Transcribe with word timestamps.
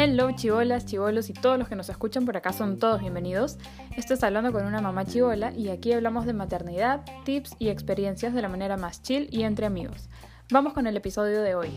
Hello 0.00 0.30
chivolas, 0.30 0.86
chivolos 0.86 1.28
y 1.28 1.32
todos 1.32 1.58
los 1.58 1.68
que 1.68 1.74
nos 1.74 1.88
escuchan 1.88 2.24
por 2.24 2.36
acá 2.36 2.52
son 2.52 2.78
todos 2.78 3.00
bienvenidos. 3.00 3.58
Esto 3.96 4.14
es 4.14 4.22
Hablando 4.22 4.52
con 4.52 4.64
una 4.64 4.80
mamá 4.80 5.04
chivola 5.04 5.52
y 5.52 5.70
aquí 5.70 5.92
hablamos 5.92 6.24
de 6.24 6.34
maternidad, 6.34 7.04
tips 7.24 7.56
y 7.58 7.68
experiencias 7.68 8.32
de 8.32 8.40
la 8.40 8.48
manera 8.48 8.76
más 8.76 9.02
chill 9.02 9.28
y 9.32 9.42
entre 9.42 9.66
amigos. 9.66 10.08
Vamos 10.50 10.72
con 10.72 10.86
el 10.86 10.96
episodio 10.96 11.42
de 11.42 11.54
hoy. 11.56 11.70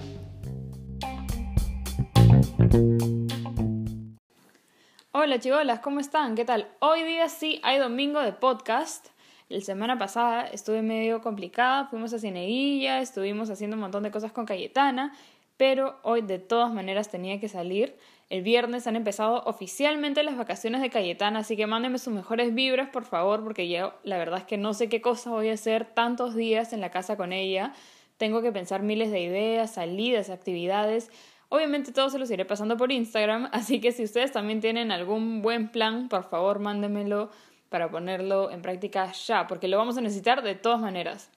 Hola 5.12 5.40
chivolas, 5.40 5.80
¿cómo 5.80 6.00
están? 6.00 6.36
¿Qué 6.36 6.46
tal? 6.46 6.68
Hoy 6.80 7.04
día 7.04 7.28
sí 7.28 7.60
hay 7.64 7.80
domingo 7.80 8.22
de 8.22 8.34
podcast. 8.34 9.11
La 9.52 9.60
semana 9.60 9.98
pasada 9.98 10.48
estuve 10.48 10.82
medio 10.82 11.20
complicada, 11.20 11.88
fuimos 11.88 12.14
a 12.14 12.20
Cieneguilla, 12.20 13.02
estuvimos 13.02 13.50
haciendo 13.50 13.76
un 13.76 13.82
montón 13.82 14.02
de 14.04 14.10
cosas 14.10 14.32
con 14.32 14.46
Cayetana, 14.46 15.14
pero 15.58 16.00
hoy 16.04 16.22
de 16.22 16.40
todas 16.40 16.74
maneras 16.74 17.10
tenía 17.10 17.38
que 17.38 17.50
salir. 17.50 17.98
El 18.30 18.44
viernes 18.44 18.88
han 18.88 18.96
empezado 18.96 19.44
oficialmente 19.44 20.24
las 20.24 20.38
vacaciones 20.38 20.80
de 20.80 20.90
Cayetana, 20.90 21.40
así 21.40 21.58
que 21.58 21.68
mándenme 21.68 21.98
sus 21.98 22.14
mejores 22.14 22.56
vibras, 22.56 22.92
por 22.92 23.04
favor, 23.04 23.44
porque 23.44 23.68
yo 23.68 23.94
la 24.04 24.18
verdad 24.18 24.40
es 24.40 24.46
que 24.46 24.58
no 24.58 24.74
sé 24.74 24.88
qué 24.88 25.02
cosa 25.02 25.32
voy 25.32 25.50
a 25.50 25.54
hacer 25.54 25.84
tantos 25.84 26.34
días 26.34 26.72
en 26.72 26.80
la 26.80 26.90
casa 26.90 27.18
con 27.18 27.34
ella. 27.34 27.74
Tengo 28.16 28.42
que 28.42 28.54
pensar 28.54 28.84
miles 28.84 29.12
de 29.12 29.20
ideas, 29.20 29.74
salidas, 29.74 30.30
actividades. 30.30 31.12
Obviamente 31.50 31.92
todo 31.92 32.10
se 32.10 32.20
los 32.20 32.32
iré 32.32 32.46
pasando 32.46 32.78
por 32.78 32.90
Instagram, 32.90 33.50
así 33.52 33.82
que 33.82 33.92
si 33.92 34.06
ustedes 34.06 34.32
también 34.32 34.62
tienen 34.62 34.94
algún 34.94 35.42
buen 35.42 35.68
plan, 35.68 36.08
por 36.08 36.24
favor 36.24 36.60
mándenmelo 36.60 37.32
para 37.72 37.90
ponerlo 37.90 38.52
en 38.52 38.62
práctica 38.62 39.14
ya, 39.14 39.48
porque 39.48 39.70
lo 39.70 39.78
vamos 39.78 39.98
a 39.98 40.02
necesitar 40.02 40.44
de 40.44 40.56
todas 40.56 40.82
maneras. 40.82 41.32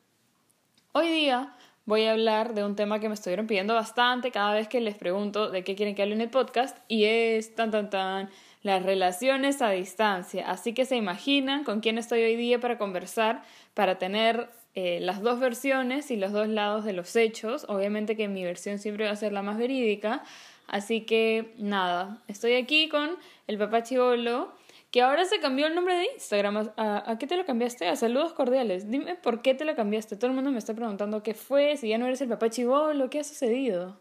Hoy 0.91 1.09
día 1.09 1.55
voy 1.84 2.06
a 2.06 2.11
hablar 2.11 2.55
de 2.55 2.65
un 2.65 2.75
tema 2.75 2.98
que 2.98 3.09
me 3.09 3.15
estuvieron 3.15 3.47
pidiendo 3.47 3.73
bastante 3.75 4.33
cada 4.33 4.52
vez 4.52 4.66
que 4.66 4.81
les 4.81 4.97
pregunto 4.97 5.48
de 5.48 5.62
qué 5.62 5.77
quieren 5.77 5.95
que 5.95 6.03
hable 6.03 6.17
en 6.17 6.20
el 6.20 6.31
podcast 6.31 6.77
y 6.89 7.05
es 7.05 7.55
tan 7.55 7.70
tan 7.70 7.89
tan 7.89 8.31
las 8.62 8.83
relaciones 8.83 9.62
a 9.62 9.70
distancia. 9.70 10.50
Así 10.50 10.75
que 10.75 10.86
se 10.86 10.97
imaginan 10.97 11.62
con 11.62 11.78
quién 11.78 11.98
estoy 11.98 12.25
hoy 12.25 12.34
día 12.34 12.58
para 12.58 12.78
conversar, 12.78 13.45
para 13.73 13.98
tener 13.98 14.51
eh, 14.75 14.98
las 15.01 15.23
dos 15.23 15.39
versiones 15.39 16.11
y 16.11 16.17
los 16.17 16.33
dos 16.33 16.48
lados 16.48 16.84
de 16.84 16.95
los 16.95 17.14
hechos. 17.14 17.64
Obviamente 17.69 18.17
que 18.17 18.27
mi 18.27 18.42
versión 18.42 18.80
siempre 18.80 19.05
va 19.05 19.12
a 19.12 19.17
ser 19.17 19.33
la 19.33 19.42
más 19.42 19.56
verídica. 19.56 20.25
Así 20.67 21.03
que 21.03 21.55
nada, 21.58 22.25
estoy 22.27 22.55
aquí 22.55 22.89
con 22.89 23.19
el 23.47 23.56
papá 23.56 23.84
Chivolo 23.84 24.64
que 24.95 25.03
ahora 25.03 25.25
se 25.25 25.41
cambió 25.41 25.67
el 25.67 25.75
nombre 25.75 25.97
de 25.97 26.05
Instagram. 26.12 26.70
¿A, 26.77 27.17
qué 27.19 27.27
te 27.27 27.37
lo 27.37 27.45
cambiaste? 27.45 27.89
A 27.89 27.97
saludos 27.97 28.33
cordiales. 28.33 28.89
Dime 28.92 29.17
por 29.17 29.42
qué 29.42 29.53
te 29.53 29.64
lo 29.64 29.75
cambiaste. 29.75 30.14
Todo 30.14 30.28
el 30.28 30.36
mundo 30.36 30.53
me 30.53 30.59
está 30.59 30.73
preguntando 30.73 31.20
qué 31.25 31.34
fue, 31.34 31.77
si 31.77 31.89
ya 31.89 31.98
no 31.98 32.06
eres 32.06 32.20
el 32.20 32.28
papá 32.28 32.48
chivolo, 32.48 33.11
qué 33.11 33.19
ha 33.19 33.25
sucedido. 33.25 33.98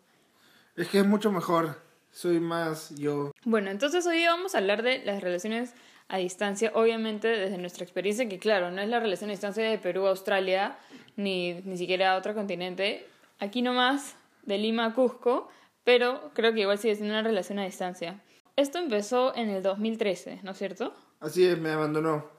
Es 0.75 0.89
que 0.89 0.99
es 0.99 1.05
mucho 1.07 1.31
mejor. 1.31 1.81
Soy 2.11 2.39
más 2.39 2.93
yo. 2.95 3.31
Bueno, 3.43 3.71
entonces 3.71 4.05
hoy 4.05 4.23
vamos 4.23 4.53
a 4.53 4.59
hablar 4.59 4.83
de 4.83 5.03
las 5.03 5.23
relaciones 5.23 5.73
a 6.09 6.17
distancia, 6.17 6.71
obviamente 6.75 7.27
desde 7.27 7.57
nuestra 7.57 7.83
experiencia, 7.83 8.29
que 8.29 8.37
claro, 8.37 8.69
no 8.69 8.79
es 8.79 8.87
la 8.87 8.99
relación 8.99 9.31
a 9.31 9.33
distancia 9.33 9.67
de 9.67 9.79
Perú 9.79 10.05
a 10.05 10.11
Australia, 10.11 10.77
ni, 11.15 11.53
ni 11.65 11.75
siquiera 11.75 12.13
a 12.13 12.17
otro 12.17 12.35
continente. 12.35 13.07
Aquí 13.39 13.63
nomás, 13.63 14.15
de 14.43 14.59
Lima 14.59 14.85
a 14.85 14.93
Cusco, 14.93 15.49
pero 15.83 16.29
creo 16.35 16.53
que 16.53 16.59
igual 16.59 16.77
sigue 16.77 16.93
siendo 16.93 17.15
una 17.15 17.23
relación 17.23 17.57
a 17.57 17.65
distancia. 17.65 18.21
Esto 18.55 18.77
empezó 18.77 19.35
en 19.35 19.49
el 19.49 19.63
2013, 19.63 20.41
¿no 20.43 20.51
es 20.51 20.57
cierto? 20.57 20.93
Así 21.19 21.45
es, 21.45 21.57
me 21.57 21.71
abandonó. 21.71 22.29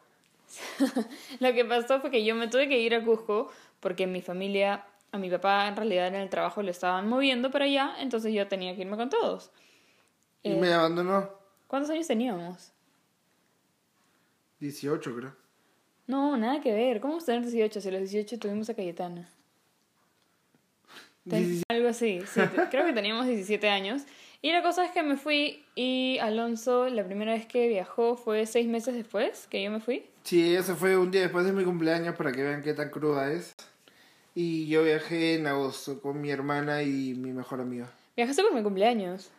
Lo 1.41 1.53
que 1.53 1.65
pasó 1.65 2.01
fue 2.01 2.11
que 2.11 2.25
yo 2.25 2.35
me 2.35 2.49
tuve 2.49 2.69
que 2.69 2.79
ir 2.79 2.95
a 2.95 3.05
Cusco 3.05 3.51
porque 3.81 4.07
mi 4.07 4.23
familia, 4.23 4.85
a 5.11 5.19
mi 5.19 5.29
papá 5.29 5.67
en 5.67 5.77
realidad 5.77 6.09
en 6.09 6.15
el 6.17 6.31
trabajo 6.31 6.63
lo 6.63 6.71
estaban 6.71 7.09
moviendo 7.09 7.51
para 7.51 7.65
allá, 7.65 7.97
entonces 7.99 8.33
yo 8.33 8.47
tenía 8.47 8.75
que 8.77 8.83
irme 8.83 8.97
con 8.97 9.11
todos. 9.11 9.51
¿Y 10.43 10.51
me 10.51 10.69
eh, 10.69 10.75
abandonó? 10.75 11.31
¿Cuántos 11.67 11.91
años 11.91 12.07
teníamos? 12.07 12.73
18, 14.61 15.17
creo. 15.17 15.37
No, 16.07 16.37
nada 16.37 16.61
que 16.61 16.73
ver. 16.73 17.01
¿Cómo 17.01 17.15
vamos 17.15 17.25
a 17.25 17.33
tener 17.33 17.43
18 17.43 17.81
si 17.81 17.89
a 17.89 17.93
los 17.93 18.01
18 18.03 18.39
tuvimos 18.39 18.71
a 18.71 18.75
Cayetana? 18.75 19.29
Algo 21.69 21.89
así, 21.89 22.21
sí, 22.27 22.41
creo 22.71 22.87
que 22.87 22.93
teníamos 22.93 23.27
17 23.27 23.69
años. 23.69 24.03
Y 24.45 24.53
la 24.53 24.63
cosa 24.63 24.85
es 24.85 24.91
que 24.91 25.03
me 25.03 25.17
fui 25.17 25.65
y 25.75 26.19
Alonso, 26.19 26.91
la 26.91 27.03
primera 27.03 27.33
vez 27.33 27.47
que 27.47 27.67
viajó 27.67 28.15
fue 28.15 28.45
seis 28.45 28.69
meses 28.69 28.95
después 28.95 29.47
que 29.47 29.63
yo 29.63 29.71
me 29.71 29.81
fui. 29.81 30.05
Sí, 30.23 30.55
ese 30.55 30.75
fue 30.75 30.99
un 30.99 31.11
día 31.11 31.23
después 31.23 31.47
de 31.47 31.53
mi 31.53 31.65
cumpleaños 31.65 32.15
para 32.15 32.31
que 32.31 32.43
vean 32.43 32.63
qué 32.63 32.75
tan 32.75 32.91
cruda 32.91 33.33
es. 33.33 33.55
Y 34.35 34.69
yo 34.69 34.85
viajé 34.85 35.37
en 35.37 35.47
agosto 35.47 35.99
con 36.03 36.21
mi 36.21 36.31
hermana 36.31 36.83
y 36.83 37.15
mi 37.15 37.33
mejor 37.33 37.63
amiga. 37.63 37.91
¿Viajaste 38.17 38.43
por 38.43 38.53
mi 38.53 38.63
cumpleaños? 38.63 39.31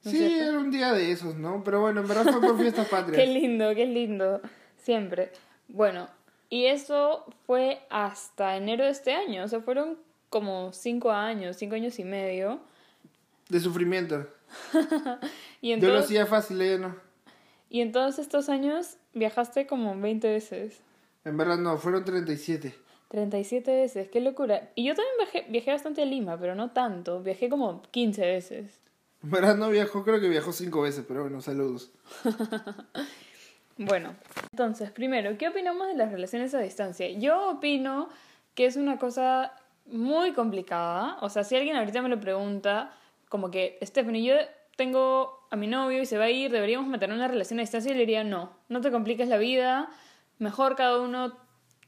sí, 0.00 0.38
era 0.40 0.58
un 0.58 0.70
día 0.70 0.94
de 0.94 1.12
esos, 1.12 1.34
¿no? 1.34 1.62
Pero 1.62 1.82
bueno, 1.82 2.00
en 2.00 2.08
verdad 2.08 2.24
fue 2.24 2.40
por 2.40 2.58
fiestas 2.58 2.88
patrias. 2.90 3.22
qué 3.22 3.26
lindo, 3.26 3.74
qué 3.74 3.84
lindo. 3.84 4.40
Siempre. 4.78 5.32
Bueno, 5.68 6.08
y 6.48 6.64
eso 6.64 7.26
fue 7.46 7.82
hasta 7.90 8.56
enero 8.56 8.84
de 8.84 8.90
este 8.92 9.12
año. 9.12 9.44
O 9.44 9.48
sea, 9.48 9.60
fueron 9.60 9.98
como 10.30 10.72
cinco 10.72 11.10
años, 11.10 11.58
cinco 11.58 11.74
años 11.74 11.98
y 11.98 12.04
medio 12.04 12.62
de 13.48 13.60
sufrimiento. 13.60 14.26
y 15.60 15.72
entonces, 15.72 15.88
Yo 15.88 15.88
lo 15.88 16.04
hacía 16.04 16.26
fácil, 16.26 16.60
ella 16.60 16.78
no. 16.78 16.96
Y 17.68 17.80
en 17.80 17.92
todos 17.92 18.18
estos 18.18 18.48
años 18.48 18.98
viajaste 19.14 19.66
como 19.66 19.98
20 19.98 20.28
veces. 20.28 20.80
En 21.24 21.36
verdad 21.36 21.58
no, 21.58 21.76
fueron 21.78 22.04
37. 22.04 22.74
37 23.08 23.74
veces, 23.74 24.08
qué 24.08 24.20
locura. 24.20 24.70
Y 24.74 24.84
yo 24.84 24.94
también 24.94 25.14
viajé, 25.18 25.50
viajé 25.50 25.70
bastante 25.72 26.02
a 26.02 26.04
Lima, 26.04 26.38
pero 26.38 26.54
no 26.54 26.70
tanto. 26.70 27.22
Viajé 27.22 27.48
como 27.48 27.82
15 27.90 28.26
veces. 28.26 28.80
En 29.22 29.30
verdad 29.30 29.56
no 29.56 29.70
viajó, 29.70 30.04
creo 30.04 30.20
que 30.20 30.28
viajó 30.28 30.52
5 30.52 30.82
veces, 30.82 31.04
pero 31.06 31.22
bueno, 31.22 31.40
saludos. 31.40 31.90
bueno, 33.78 34.14
entonces, 34.52 34.90
primero, 34.90 35.38
¿qué 35.38 35.48
opinamos 35.48 35.86
de 35.88 35.94
las 35.94 36.12
relaciones 36.12 36.54
a 36.54 36.60
distancia? 36.60 37.08
Yo 37.10 37.50
opino 37.50 38.08
que 38.54 38.66
es 38.66 38.76
una 38.76 38.98
cosa 38.98 39.52
muy 39.86 40.32
complicada. 40.32 41.16
O 41.22 41.28
sea, 41.30 41.44
si 41.44 41.56
alguien 41.56 41.76
ahorita 41.76 42.02
me 42.02 42.08
lo 42.08 42.20
pregunta, 42.20 42.92
como 43.34 43.50
que, 43.50 43.80
Stephanie, 43.82 44.22
yo 44.22 44.36
tengo 44.76 45.44
a 45.50 45.56
mi 45.56 45.66
novio 45.66 46.00
y 46.00 46.06
se 46.06 46.18
va 46.18 46.26
a 46.26 46.30
ir, 46.30 46.52
deberíamos 46.52 46.86
mantener 46.86 47.16
una 47.16 47.26
relación 47.26 47.58
a 47.58 47.62
distancia 47.62 47.90
y 47.90 47.94
le 47.94 47.98
diría, 47.98 48.22
no, 48.22 48.56
no 48.68 48.80
te 48.80 48.92
compliques 48.92 49.26
la 49.26 49.38
vida, 49.38 49.90
mejor 50.38 50.76
cada 50.76 51.00
uno 51.00 51.36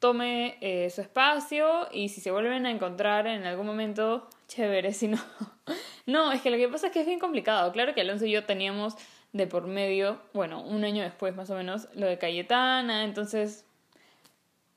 tome 0.00 0.58
eh, 0.60 0.90
su 0.90 1.02
espacio 1.02 1.86
y 1.92 2.08
si 2.08 2.20
se 2.20 2.32
vuelven 2.32 2.66
a 2.66 2.72
encontrar 2.72 3.28
en 3.28 3.44
algún 3.44 3.64
momento, 3.64 4.28
chévere, 4.48 4.92
si 4.92 5.06
no. 5.06 5.18
no, 6.06 6.32
es 6.32 6.42
que 6.42 6.50
lo 6.50 6.56
que 6.56 6.68
pasa 6.68 6.88
es 6.88 6.92
que 6.92 7.02
es 7.02 7.06
bien 7.06 7.20
complicado. 7.20 7.70
Claro 7.70 7.94
que 7.94 8.00
Alonso 8.00 8.26
y 8.26 8.32
yo 8.32 8.42
teníamos 8.42 8.96
de 9.32 9.46
por 9.46 9.68
medio, 9.68 10.18
bueno, 10.34 10.64
un 10.64 10.82
año 10.82 11.04
después 11.04 11.36
más 11.36 11.48
o 11.50 11.54
menos, 11.54 11.86
lo 11.94 12.06
de 12.06 12.18
Cayetana, 12.18 13.04
entonces, 13.04 13.64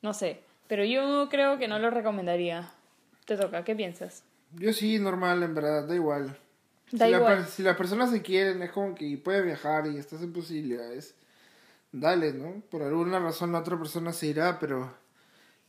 no 0.04 0.14
sé, 0.14 0.42
pero 0.68 0.86
yo 0.86 1.30
creo 1.32 1.58
que 1.58 1.68
no 1.68 1.80
lo 1.80 1.90
recomendaría. 1.90 2.70
Te 3.26 3.38
toca, 3.38 3.64
¿qué 3.64 3.76
piensas? 3.76 4.24
Yo 4.54 4.72
sí, 4.72 5.00
normal, 5.00 5.42
en 5.42 5.56
verdad, 5.56 5.88
da 5.88 5.96
igual 5.96 6.38
si, 6.92 7.64
las 7.64 7.78
personas 7.78 8.12
se 8.12 8.22
quieren, 8.22 8.62
es 8.62 8.72
como 8.72 8.96
que 8.96 9.18
puede 9.18 9.42
viajar 9.42 9.88
y 9.88 9.98
estás 9.98 10.22
en 10.22 10.34
posibilidades, 10.34 11.16
dale, 11.92 12.34
¿no? 12.34 12.62
Por 12.70 12.82
alguna 12.82 13.20
razón 13.20 13.52
la 13.52 13.60
otra 13.60 13.78
persona 13.78 14.14
se 14.14 14.28
irá, 14.28 14.60
pero 14.60 14.92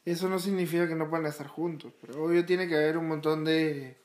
eso 0.04 0.28
no 0.28 0.38
significa 0.38 0.88
que 0.88 0.94
no 0.94 1.08
puedan 1.08 1.26
estar 1.26 1.46
juntos. 1.46 1.92
Pero 2.00 2.24
obvio 2.24 2.44
tiene 2.44 2.68
que 2.68 2.76
haber 2.76 2.96
un 2.96 3.08
montón 3.08 3.44
de 3.44 3.96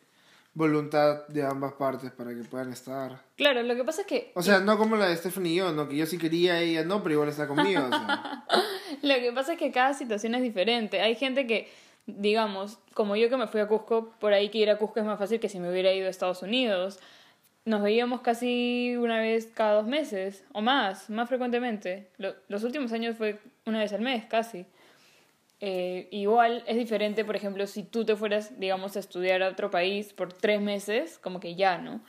voluntad 0.54 1.28
de 1.28 1.44
ambas 1.44 1.74
partes 1.74 2.12
para 2.12 2.34
que 2.34 2.44
puedan 2.44 2.72
estar. 2.72 3.22
Claro, 3.36 3.62
lo 3.64 3.75
que 3.75 3.84
pasa 3.84 4.02
es 4.02 4.08
que... 4.08 4.31
O 4.36 4.42
sea, 4.42 4.59
no 4.59 4.78
como 4.78 4.96
la 4.96 5.08
de 5.08 5.18
Stephanie 5.18 5.52
y 5.52 5.56
yo, 5.58 5.72
¿no? 5.74 5.88
Que 5.88 5.98
yo 5.98 6.06
sí 6.06 6.18
quería, 6.18 6.59
ella 6.62 6.84
no, 6.84 7.04
pero 7.04 7.14
igual 7.14 7.30
está 7.30 7.48
conmigo. 7.48 7.81
lo 9.02 9.16
que 9.16 9.31
pasa 9.34 9.54
es 9.54 9.59
que 9.59 9.72
cada 9.72 9.94
situación 9.94 10.34
es 10.36 10.42
diferente. 10.42 11.02
Hay 11.02 11.16
gente 11.16 11.46
que 11.46 11.70
digamos, 12.08 12.80
como 12.94 13.16
yo 13.16 13.30
que 13.30 13.38
me 13.38 13.48
fui 13.48 13.62
a 13.62 13.68
Cusco, 13.68 14.13
por 14.19 14.34
ahí 14.34 14.50
que 14.50 14.60
ir 14.60 14.69
a 14.69 14.78
Cusco 14.78 15.00
es 15.00 15.06
más 15.06 15.19
fácil 15.19 15.40
que 15.40 15.50
si 15.50 15.60
me 15.60 15.69
hubiera 15.69 15.94
ido 15.94 16.07
a 16.07 16.10
Estados 16.10 16.42
Unidos. 16.42 17.00
Nos 17.66 17.81
veíamos 17.81 18.22
casi 18.22 18.96
una 18.98 19.19
vez 19.19 19.48
cada 19.48 19.74
dos 19.74 19.88
meses, 19.88 20.46
o 20.54 20.62
más, 20.62 21.10
más 21.10 21.28
frecuentemente. 21.28 22.12
los 22.18 22.63
últimos 22.63 22.92
años 22.92 23.18
fue 23.18 23.40
una 23.66 23.80
vez 23.80 23.92
al 23.94 24.02
mes, 24.02 24.25
casi. 24.25 24.66
Eh, 25.62 26.07
igual 26.12 26.63
es 26.68 26.75
diferente, 26.78 27.25
por 27.25 27.36
ejemplo, 27.36 27.66
si 27.66 27.84
tú 27.84 28.06
te 28.06 28.16
fueras, 28.16 28.60
digamos, 28.60 28.96
a 28.98 29.00
estudiar 29.00 29.42
a 29.42 29.50
otro 29.50 29.72
país 29.72 30.13
por 30.13 30.31
tres 30.31 30.62
meses, 30.62 31.18
como 31.18 31.40
que 31.40 31.56
ya, 31.56 31.80
¿no? 31.80 32.01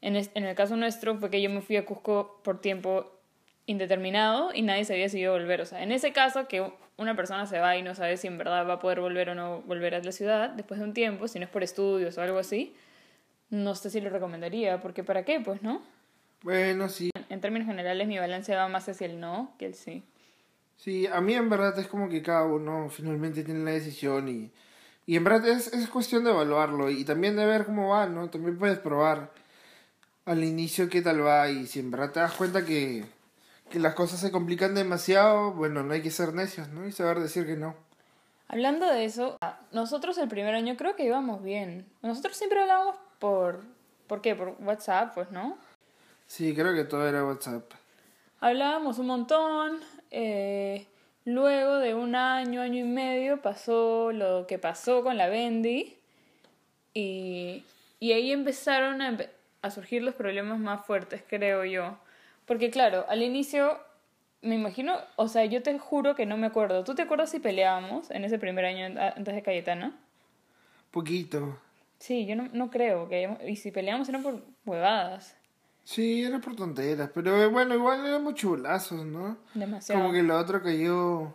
En, 0.00 0.16
en 0.16 0.44
el 0.44 0.54
caso 0.54 0.76
nuestro 0.76 1.16
fue 1.18 1.30
que 1.30 1.42
yo 1.42 1.50
me 1.50 1.60
fui 1.60 1.76
a 1.76 1.84
Cusco 1.84 2.40
por 2.42 2.60
tiempo 2.60 3.11
indeterminado 3.66 4.50
y 4.54 4.62
nadie 4.62 4.84
sabía 4.84 5.08
si 5.08 5.20
iba 5.20 5.34
a 5.34 5.38
volver. 5.38 5.60
O 5.60 5.66
sea, 5.66 5.82
en 5.82 5.92
ese 5.92 6.12
caso 6.12 6.48
que 6.48 6.72
una 6.96 7.16
persona 7.16 7.46
se 7.46 7.58
va 7.58 7.76
y 7.76 7.82
no 7.82 7.94
sabe 7.94 8.16
si 8.16 8.26
en 8.26 8.38
verdad 8.38 8.66
va 8.68 8.74
a 8.74 8.78
poder 8.80 9.00
volver 9.00 9.30
o 9.30 9.34
no 9.34 9.62
volver 9.62 9.94
a 9.94 10.00
la 10.00 10.12
ciudad 10.12 10.50
después 10.50 10.80
de 10.80 10.86
un 10.86 10.94
tiempo, 10.94 11.28
si 11.28 11.38
no 11.38 11.44
es 11.44 11.50
por 11.50 11.62
estudios 11.62 12.18
o 12.18 12.22
algo 12.22 12.38
así, 12.38 12.74
no 13.50 13.74
sé 13.74 13.90
si 13.90 14.00
lo 14.00 14.10
recomendaría, 14.10 14.80
porque 14.80 15.04
¿para 15.04 15.24
qué? 15.24 15.40
Pues 15.40 15.62
no. 15.62 15.82
Bueno, 16.42 16.88
sí. 16.88 17.10
En 17.28 17.40
términos 17.40 17.66
generales 17.68 18.08
mi 18.08 18.18
balance 18.18 18.54
va 18.54 18.68
más 18.68 18.88
hacia 18.88 19.06
el 19.06 19.20
no 19.20 19.54
que 19.58 19.66
el 19.66 19.74
sí. 19.74 20.02
Sí, 20.76 21.06
a 21.06 21.20
mí 21.20 21.34
en 21.34 21.48
verdad 21.48 21.78
es 21.78 21.86
como 21.86 22.08
que 22.08 22.22
cada 22.22 22.44
uno 22.44 22.88
finalmente 22.90 23.44
tiene 23.44 23.64
la 23.64 23.70
decisión 23.70 24.28
y 24.28 24.50
Y 25.06 25.16
en 25.16 25.24
verdad 25.24 25.48
es, 25.48 25.72
es 25.72 25.88
cuestión 25.88 26.24
de 26.24 26.30
evaluarlo 26.30 26.90
y 26.90 27.04
también 27.04 27.36
de 27.36 27.46
ver 27.46 27.64
cómo 27.66 27.90
va, 27.90 28.06
¿no? 28.06 28.28
También 28.30 28.58
puedes 28.58 28.78
probar 28.78 29.30
al 30.24 30.44
inicio 30.44 30.88
qué 30.88 31.02
tal 31.02 31.24
va 31.24 31.48
y 31.50 31.66
si 31.66 31.80
en 31.80 31.90
verdad 31.90 32.12
te 32.12 32.20
das 32.20 32.32
cuenta 32.34 32.64
que, 32.64 33.04
que 33.70 33.78
las 33.78 33.94
cosas 33.94 34.20
se 34.20 34.30
complican 34.30 34.74
demasiado, 34.74 35.52
bueno, 35.52 35.82
no 35.82 35.94
hay 35.94 36.02
que 36.02 36.10
ser 36.10 36.34
necios, 36.34 36.68
¿no? 36.68 36.86
Y 36.86 36.92
saber 36.92 37.20
decir 37.20 37.46
que 37.46 37.56
no. 37.56 37.74
Hablando 38.48 38.86
de 38.86 39.06
eso, 39.06 39.38
nosotros 39.70 40.18
el 40.18 40.28
primer 40.28 40.54
año 40.54 40.76
creo 40.76 40.94
que 40.94 41.04
íbamos 41.04 41.42
bien. 41.42 41.86
Nosotros 42.02 42.36
siempre 42.36 42.60
hablábamos 42.60 42.96
por... 43.18 43.62
¿Por 44.06 44.20
qué? 44.20 44.34
Por 44.34 44.56
WhatsApp, 44.60 45.14
pues, 45.14 45.30
¿no? 45.30 45.56
Sí, 46.26 46.54
creo 46.54 46.74
que 46.74 46.84
todo 46.84 47.08
era 47.08 47.24
WhatsApp. 47.24 47.64
Hablábamos 48.40 48.98
un 48.98 49.06
montón. 49.06 49.80
Eh, 50.10 50.86
luego 51.24 51.76
de 51.76 51.94
un 51.94 52.14
año, 52.14 52.60
año 52.60 52.80
y 52.80 52.88
medio, 52.88 53.40
pasó 53.40 54.12
lo 54.12 54.46
que 54.46 54.58
pasó 54.58 55.02
con 55.02 55.16
la 55.16 55.28
Bendy. 55.28 55.96
Y, 56.92 57.64
y 58.00 58.12
ahí 58.12 58.32
empezaron 58.32 59.00
a, 59.00 59.16
a 59.62 59.70
surgir 59.70 60.02
los 60.02 60.14
problemas 60.14 60.58
más 60.58 60.84
fuertes, 60.84 61.22
creo 61.26 61.64
yo. 61.64 61.96
Porque 62.46 62.70
claro, 62.70 63.04
al 63.08 63.22
inicio 63.22 63.78
me 64.42 64.56
imagino, 64.56 64.98
o 65.16 65.28
sea, 65.28 65.44
yo 65.44 65.62
te 65.62 65.78
juro 65.78 66.14
que 66.14 66.26
no 66.26 66.36
me 66.36 66.48
acuerdo. 66.48 66.84
¿Tú 66.84 66.94
te 66.94 67.02
acuerdas 67.02 67.30
si 67.30 67.38
peleábamos 67.38 68.10
en 68.10 68.24
ese 68.24 68.38
primer 68.38 68.64
año 68.64 68.86
antes 68.98 69.34
de 69.34 69.42
Cayetana? 69.42 69.98
Poquito. 70.90 71.58
Sí, 71.98 72.26
yo 72.26 72.34
no, 72.34 72.48
no 72.52 72.70
creo 72.70 73.08
que... 73.08 73.38
Y 73.46 73.56
si 73.56 73.70
peleábamos 73.70 74.08
eran 74.08 74.22
por 74.22 74.42
huevadas. 74.66 75.36
Sí, 75.84 76.24
era 76.24 76.40
por 76.40 76.56
tonteras, 76.56 77.10
pero 77.14 77.50
bueno, 77.50 77.74
igual 77.74 78.04
éramos 78.04 78.34
chulazos, 78.34 79.04
¿no? 79.06 79.38
Demasiado. 79.54 80.00
Como 80.02 80.12
que 80.12 80.22
lo 80.22 80.38
otro 80.38 80.62
cayó... 80.62 81.34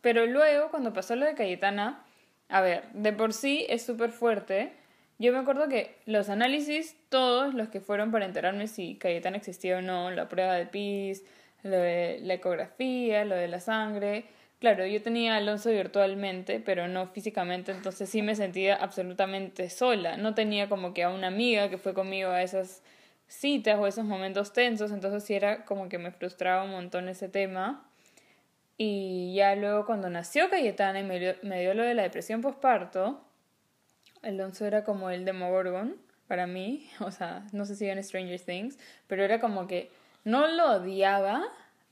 Pero 0.00 0.26
luego, 0.26 0.70
cuando 0.70 0.92
pasó 0.92 1.16
lo 1.16 1.26
de 1.26 1.34
Cayetana, 1.34 2.04
a 2.48 2.60
ver, 2.60 2.88
de 2.92 3.12
por 3.12 3.32
sí 3.32 3.66
es 3.68 3.84
súper 3.84 4.10
fuerte. 4.10 4.72
Yo 5.18 5.32
me 5.32 5.38
acuerdo 5.38 5.68
que 5.68 5.96
los 6.06 6.28
análisis, 6.28 6.96
todos 7.08 7.52
los 7.52 7.68
que 7.68 7.80
fueron 7.80 8.12
para 8.12 8.24
enterarme 8.24 8.68
si 8.68 8.96
Cayetana 8.96 9.36
existía 9.36 9.78
o 9.78 9.82
no, 9.82 10.10
la 10.12 10.28
prueba 10.28 10.54
de 10.54 10.66
PIS, 10.66 11.24
lo 11.64 11.76
de 11.76 12.20
la 12.22 12.34
ecografía, 12.34 13.24
lo 13.24 13.34
de 13.34 13.48
la 13.48 13.58
sangre. 13.58 14.26
Claro, 14.60 14.86
yo 14.86 15.02
tenía 15.02 15.34
a 15.34 15.36
Alonso 15.38 15.70
virtualmente, 15.70 16.60
pero 16.60 16.88
no 16.88 17.08
físicamente, 17.08 17.72
entonces 17.72 18.08
sí 18.08 18.22
me 18.22 18.34
sentía 18.36 18.76
absolutamente 18.76 19.70
sola. 19.70 20.16
No 20.16 20.34
tenía 20.34 20.68
como 20.68 20.94
que 20.94 21.02
a 21.04 21.10
una 21.10 21.28
amiga 21.28 21.68
que 21.68 21.78
fue 21.78 21.94
conmigo 21.94 22.30
a 22.30 22.42
esas 22.42 22.82
citas 23.26 23.78
o 23.78 23.86
esos 23.86 24.04
momentos 24.04 24.52
tensos, 24.52 24.90
entonces 24.92 25.24
sí 25.24 25.34
era 25.34 25.64
como 25.64 25.88
que 25.88 25.98
me 25.98 26.12
frustraba 26.12 26.64
un 26.64 26.70
montón 26.70 27.08
ese 27.08 27.28
tema. 27.28 27.88
Y 28.76 29.34
ya 29.34 29.56
luego 29.56 29.86
cuando 29.86 30.08
nació 30.10 30.50
Cayetana 30.50 31.00
y 31.00 31.04
me 31.04 31.18
dio, 31.18 31.34
me 31.42 31.60
dio 31.60 31.74
lo 31.74 31.82
de 31.82 31.94
la 31.94 32.02
depresión 32.02 32.40
postparto, 32.40 33.27
Alonso 34.28 34.66
era 34.66 34.84
como 34.84 35.10
el 35.10 35.24
Demogorgon 35.24 35.96
para 36.26 36.46
mí, 36.46 36.88
o 37.00 37.10
sea, 37.10 37.46
no 37.52 37.64
sé 37.64 37.74
si 37.74 37.88
en 37.88 38.02
Stranger 38.02 38.40
Things, 38.40 38.78
pero 39.06 39.24
era 39.24 39.40
como 39.40 39.66
que 39.66 39.90
no 40.24 40.46
lo 40.46 40.72
odiaba, 40.72 41.44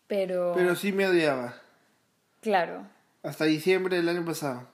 pero... 0.06 0.52
Pero 0.54 0.76
sí 0.76 0.92
me 0.92 1.06
odiaba. 1.06 1.54
Claro. 2.42 2.86
Hasta 3.22 3.44
diciembre 3.44 3.96
del 3.96 4.08
año 4.08 4.24
pasado. 4.24 4.68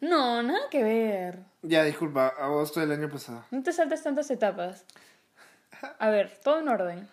No, 0.00 0.42
nada 0.42 0.68
que 0.70 0.82
ver. 0.82 1.38
Ya, 1.62 1.84
disculpa, 1.84 2.28
agosto 2.28 2.80
del 2.80 2.92
año 2.92 3.08
pasado. 3.08 3.44
No 3.50 3.62
te 3.62 3.72
saltes 3.72 4.02
tantas 4.02 4.30
etapas. 4.30 4.84
A 5.98 6.10
ver, 6.10 6.32
todo 6.42 6.60
en 6.60 6.68
orden. 6.68 7.08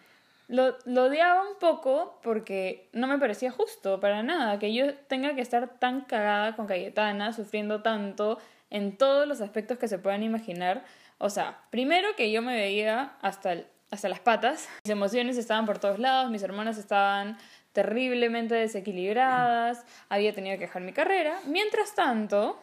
Lo, 0.47 0.75
lo, 0.85 1.05
odiaba 1.05 1.47
un 1.47 1.57
poco 1.59 2.19
porque 2.23 2.89
no 2.91 3.07
me 3.07 3.17
parecía 3.17 3.51
justo 3.51 4.01
para 4.01 4.23
nada 4.23 4.59
que 4.59 4.73
yo 4.73 4.95
tenga 5.07 5.33
que 5.33 5.41
estar 5.41 5.79
tan 5.79 6.01
cagada 6.01 6.55
con 6.57 6.67
Cayetana, 6.67 7.31
sufriendo 7.31 7.81
tanto 7.81 8.37
en 8.71 8.97
todos 8.97 9.27
los 9.27 9.41
aspectos 9.41 9.77
que 9.77 9.87
se 9.87 9.99
puedan 9.99 10.23
imaginar. 10.23 10.83
O 11.19 11.29
sea, 11.29 11.59
primero 11.69 12.07
que 12.17 12.31
yo 12.31 12.41
me 12.41 12.55
veía 12.55 13.13
hasta 13.21 13.53
el 13.53 13.67
hasta 13.91 14.07
las 14.07 14.21
patas. 14.21 14.69
Mis 14.85 14.91
emociones 14.91 15.37
estaban 15.37 15.65
por 15.65 15.77
todos 15.77 15.99
lados, 15.99 16.31
mis 16.31 16.41
hermanas 16.41 16.77
estaban 16.77 17.37
terriblemente 17.73 18.55
desequilibradas, 18.55 19.85
había 20.09 20.33
tenido 20.33 20.55
que 20.55 20.65
dejar 20.65 20.81
mi 20.81 20.93
carrera. 20.93 21.39
Mientras 21.45 21.93
tanto... 21.93 22.57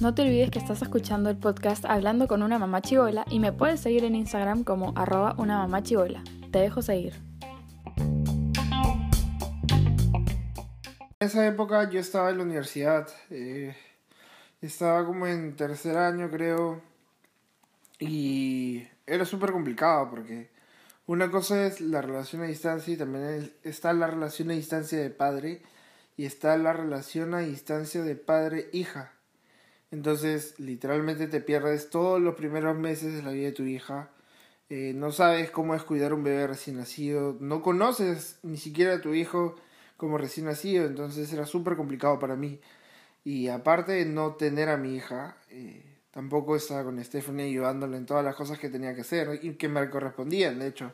No 0.00 0.14
te 0.14 0.22
olvides 0.22 0.50
que 0.50 0.58
estás 0.58 0.82
escuchando 0.82 1.30
el 1.30 1.36
podcast 1.36 1.84
Hablando 1.84 2.26
con 2.26 2.42
una 2.42 2.58
mamá 2.58 2.82
chigola 2.82 3.24
y 3.30 3.38
me 3.38 3.52
puedes 3.52 3.78
seguir 3.78 4.02
en 4.02 4.16
Instagram 4.16 4.64
como 4.64 4.92
arroba 4.96 5.36
una 5.38 5.58
mamá 5.58 5.84
chigola. 5.84 6.24
Te 6.50 6.58
dejo 6.58 6.82
seguir. 6.82 7.31
En 11.22 11.28
esa 11.28 11.46
época 11.46 11.88
yo 11.88 12.00
estaba 12.00 12.30
en 12.30 12.38
la 12.38 12.42
universidad. 12.42 13.08
Eh 13.30 13.76
estaba 14.60 15.06
como 15.06 15.28
en 15.28 15.54
tercer 15.54 15.96
año, 15.96 16.28
creo. 16.28 16.82
Y 18.00 18.88
era 19.06 19.24
súper 19.24 19.52
complicado 19.52 20.10
porque 20.10 20.50
una 21.06 21.30
cosa 21.30 21.64
es 21.64 21.80
la 21.80 22.02
relación 22.02 22.42
a 22.42 22.46
distancia 22.46 22.92
y 22.92 22.96
también 22.96 23.52
está 23.62 23.92
la 23.92 24.08
relación 24.08 24.50
a 24.50 24.54
distancia 24.54 24.98
de 24.98 25.10
padre 25.10 25.62
y 26.16 26.26
está 26.26 26.56
la 26.56 26.72
relación 26.72 27.34
a 27.34 27.38
distancia 27.38 28.02
de 28.02 28.16
padre-hija. 28.16 29.12
Entonces, 29.92 30.58
literalmente 30.58 31.28
te 31.28 31.40
pierdes 31.40 31.88
todos 31.88 32.20
los 32.20 32.34
primeros 32.34 32.76
meses 32.76 33.14
de 33.14 33.22
la 33.22 33.30
vida 33.30 33.46
de 33.46 33.52
tu 33.52 33.62
hija. 33.62 34.10
Eh, 34.70 34.92
no 34.92 35.12
sabes 35.12 35.52
cómo 35.52 35.76
es 35.76 35.84
cuidar 35.84 36.14
un 36.14 36.24
bebé 36.24 36.48
recién 36.48 36.78
nacido. 36.78 37.36
No 37.38 37.62
conoces 37.62 38.40
ni 38.42 38.56
siquiera 38.56 38.94
a 38.94 39.00
tu 39.00 39.14
hijo 39.14 39.54
como 40.02 40.18
recién 40.18 40.46
nacido. 40.46 40.84
Entonces 40.84 41.32
era 41.32 41.46
súper 41.46 41.76
complicado 41.76 42.18
para 42.18 42.34
mí. 42.34 42.60
Y 43.24 43.46
aparte 43.46 43.92
de 43.92 44.04
no 44.04 44.34
tener 44.34 44.68
a 44.68 44.76
mi 44.76 44.96
hija, 44.96 45.36
eh, 45.48 46.00
tampoco 46.10 46.56
estaba 46.56 46.82
con 46.82 47.02
Stephanie 47.04 47.46
ayudándole 47.46 47.96
en 47.96 48.04
todas 48.04 48.24
las 48.24 48.34
cosas 48.34 48.58
que 48.58 48.68
tenía 48.68 48.96
que 48.96 49.02
hacer 49.02 49.38
y 49.42 49.54
que 49.54 49.68
me 49.68 49.88
correspondían, 49.88 50.58
de 50.58 50.66
hecho. 50.66 50.92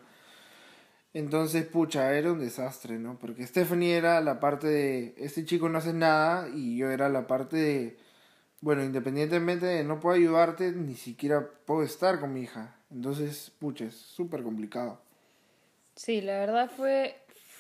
Entonces, 1.15 1.65
pucha, 1.65 2.13
era 2.13 2.31
un 2.33 2.41
desastre, 2.41 2.99
¿no? 2.99 3.19
Porque 3.19 3.47
Stephanie 3.47 3.97
era 3.97 4.21
la 4.21 4.41
parte 4.41 4.67
de, 4.67 5.15
este 5.17 5.47
chico 5.47 5.71
no 5.71 5.79
hace 5.79 5.95
nada 5.95 6.51
y 6.55 6.77
yo 6.77 6.91
era 6.91 7.09
la 7.09 7.27
parte 7.27 7.57
de, 7.57 7.97
bueno, 8.61 8.85
independientemente 8.85 9.65
de 9.65 9.85
no 9.85 10.01
puedo 10.01 10.17
ayudarte, 10.17 10.73
ni 10.73 10.97
siquiera 10.97 11.49
puedo 11.65 11.83
estar 11.83 12.21
con 12.21 12.35
mi 12.35 12.43
hija. 12.43 12.77
Entonces, 12.91 13.51
pucha, 13.59 13.87
es 13.87 13.95
súper 13.95 14.43
complicado. 14.43 15.01
Sí, 15.97 16.21
la 16.21 16.39
verdad 16.41 16.71
fue, 16.71 17.17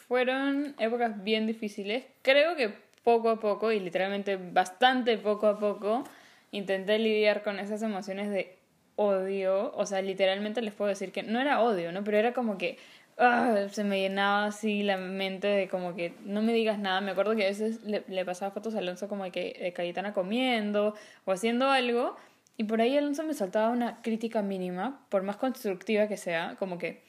fueron 0.08 0.74
épocas 0.78 1.22
bien 1.22 1.46
difíciles. 1.46 2.04
Creo 2.22 2.56
que 2.56 2.72
poco 3.04 3.30
a 3.30 3.40
poco 3.40 3.72
y 3.72 3.80
literalmente 3.80 4.36
bastante 4.36 5.16
poco 5.18 5.46
a 5.46 5.58
poco 5.58 6.04
intenté 6.50 6.98
lidiar 6.98 7.42
con 7.42 7.58
esas 7.58 7.82
emociones 7.82 8.30
de 8.30 8.56
odio, 8.96 9.72
o 9.76 9.86
sea, 9.86 10.02
literalmente 10.02 10.60
les 10.60 10.74
puedo 10.74 10.88
decir 10.88 11.12
que 11.12 11.22
no 11.22 11.40
era 11.40 11.60
odio, 11.60 11.92
¿no? 11.92 12.02
Pero 12.02 12.16
era 12.18 12.32
como 12.32 12.58
que 12.58 12.78
ah, 13.18 13.66
se 13.70 13.84
me 13.84 14.00
llenaba 14.00 14.46
así 14.46 14.82
la 14.82 14.96
mente 14.96 15.46
de 15.46 15.68
como 15.68 15.94
que 15.94 16.14
no 16.24 16.42
me 16.42 16.52
digas 16.52 16.78
nada. 16.78 17.00
Me 17.00 17.12
acuerdo 17.12 17.36
que 17.36 17.44
a 17.44 17.48
veces 17.48 17.80
le, 17.84 18.24
pasaba 18.24 18.50
fotos 18.50 18.74
a 18.74 18.78
Alonso 18.78 19.08
como 19.08 19.24
de 19.24 19.30
que 19.30 19.72
Cayetana 19.76 20.12
comiendo 20.12 20.94
o 21.24 21.32
haciendo 21.32 21.70
algo 21.70 22.16
y 22.60 22.64
por 22.64 22.80
ahí 22.80 22.98
Alonso 22.98 23.22
me 23.22 23.34
saltaba 23.34 23.70
una 23.70 24.02
crítica 24.02 24.42
mínima, 24.42 25.06
por 25.10 25.22
más 25.22 25.36
constructiva 25.36 26.08
que 26.08 26.16
sea, 26.16 26.56
como 26.58 26.76
que, 26.76 27.04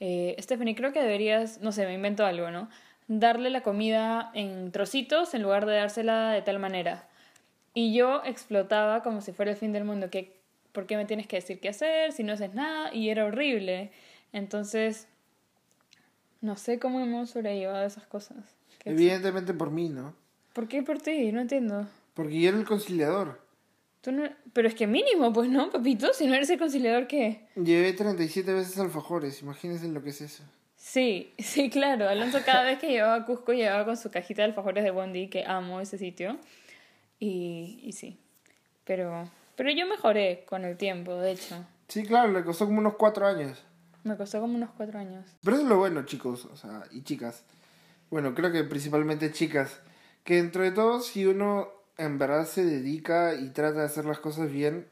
eh, 0.00 0.36
Stephanie, 0.38 0.74
creo 0.74 0.92
que 0.92 1.00
deberías, 1.00 1.60
no 1.60 1.72
sé, 1.72 1.86
me 1.86 1.94
invento 1.94 2.24
algo, 2.24 2.50
¿no? 2.50 2.68
darle 3.08 3.48
la 3.50 3.62
comida 3.62 4.30
en 4.34 4.70
trocitos 4.70 5.34
en 5.34 5.42
lugar 5.42 5.66
de 5.66 5.74
dársela 5.74 6.30
de 6.30 6.42
tal 6.42 6.58
manera. 6.58 7.08
Y 7.74 7.94
yo 7.94 8.22
explotaba 8.24 9.02
como 9.02 9.22
si 9.22 9.32
fuera 9.32 9.50
el 9.50 9.56
fin 9.56 9.72
del 9.72 9.84
mundo, 9.84 10.10
que 10.10 10.36
¿por 10.72 10.86
qué 10.86 10.96
me 10.96 11.06
tienes 11.06 11.26
que 11.26 11.36
decir 11.36 11.58
qué 11.58 11.70
hacer 11.70 12.12
si 12.12 12.22
no 12.22 12.34
haces 12.34 12.54
nada? 12.54 12.94
Y 12.94 13.08
era 13.08 13.24
horrible. 13.24 13.90
Entonces, 14.32 15.08
no 16.40 16.56
sé 16.56 16.78
cómo 16.78 17.00
hemos 17.00 17.30
sobrellevado 17.30 17.84
esas 17.86 18.06
cosas. 18.06 18.56
Evidentemente 18.84 19.54
por 19.54 19.70
mí, 19.70 19.88
¿no? 19.88 20.14
¿Por 20.52 20.68
qué 20.68 20.82
por 20.82 20.98
ti? 20.98 21.32
No 21.32 21.40
entiendo. 21.40 21.86
Porque 22.14 22.40
yo 22.40 22.50
era 22.50 22.58
el 22.58 22.64
conciliador. 22.64 23.40
¿Tú 24.08 24.14
no... 24.14 24.26
Pero 24.54 24.68
es 24.68 24.74
que 24.74 24.86
mínimo, 24.86 25.34
pues 25.34 25.50
no, 25.50 25.68
papito, 25.70 26.14
si 26.14 26.26
no 26.26 26.34
eres 26.34 26.48
el 26.48 26.58
conciliador, 26.58 27.06
¿qué? 27.06 27.46
Llevé 27.56 27.92
37 27.92 28.54
veces 28.54 28.78
alfajores, 28.78 29.42
imagínense 29.42 29.86
lo 29.86 30.02
que 30.02 30.08
es 30.08 30.22
eso. 30.22 30.42
Sí, 30.76 31.34
sí, 31.38 31.68
claro. 31.68 32.08
Alonso 32.08 32.38
cada 32.42 32.64
vez 32.64 32.78
que 32.78 32.88
llevaba 32.88 33.16
a 33.16 33.26
Cusco 33.26 33.52
llevaba 33.52 33.84
con 33.84 33.98
su 33.98 34.10
cajita 34.10 34.40
de 34.40 34.48
alfajores 34.48 34.82
de 34.82 34.92
Bondi, 34.92 35.28
que 35.28 35.44
amo 35.44 35.82
ese 35.82 35.98
sitio. 35.98 36.38
Y, 37.18 37.80
y 37.82 37.92
sí. 37.92 38.18
Pero, 38.84 39.28
pero 39.56 39.70
yo 39.72 39.86
mejoré 39.86 40.46
con 40.48 40.64
el 40.64 40.78
tiempo, 40.78 41.14
de 41.16 41.32
hecho. 41.32 41.66
Sí, 41.88 42.02
claro, 42.02 42.32
le 42.32 42.42
costó 42.44 42.64
como 42.64 42.78
unos 42.78 42.94
cuatro 42.94 43.26
años. 43.26 43.62
Me 44.04 44.16
costó 44.16 44.40
como 44.40 44.54
unos 44.54 44.70
cuatro 44.74 44.98
años. 44.98 45.26
Pero 45.44 45.56
eso 45.56 45.64
es 45.64 45.68
lo 45.68 45.76
bueno, 45.76 46.06
chicos, 46.06 46.46
o 46.46 46.56
sea, 46.56 46.84
y 46.92 47.02
chicas. 47.02 47.44
Bueno, 48.08 48.34
creo 48.34 48.50
que 48.52 48.64
principalmente 48.64 49.32
chicas. 49.32 49.82
Que 50.24 50.36
dentro 50.36 50.62
de 50.62 50.70
todo, 50.70 51.00
si 51.00 51.26
uno 51.26 51.77
en 51.98 52.18
verdad 52.18 52.46
se 52.46 52.64
dedica 52.64 53.34
y 53.34 53.50
trata 53.50 53.80
de 53.80 53.86
hacer 53.86 54.04
las 54.04 54.20
cosas 54.20 54.50
bien, 54.50 54.86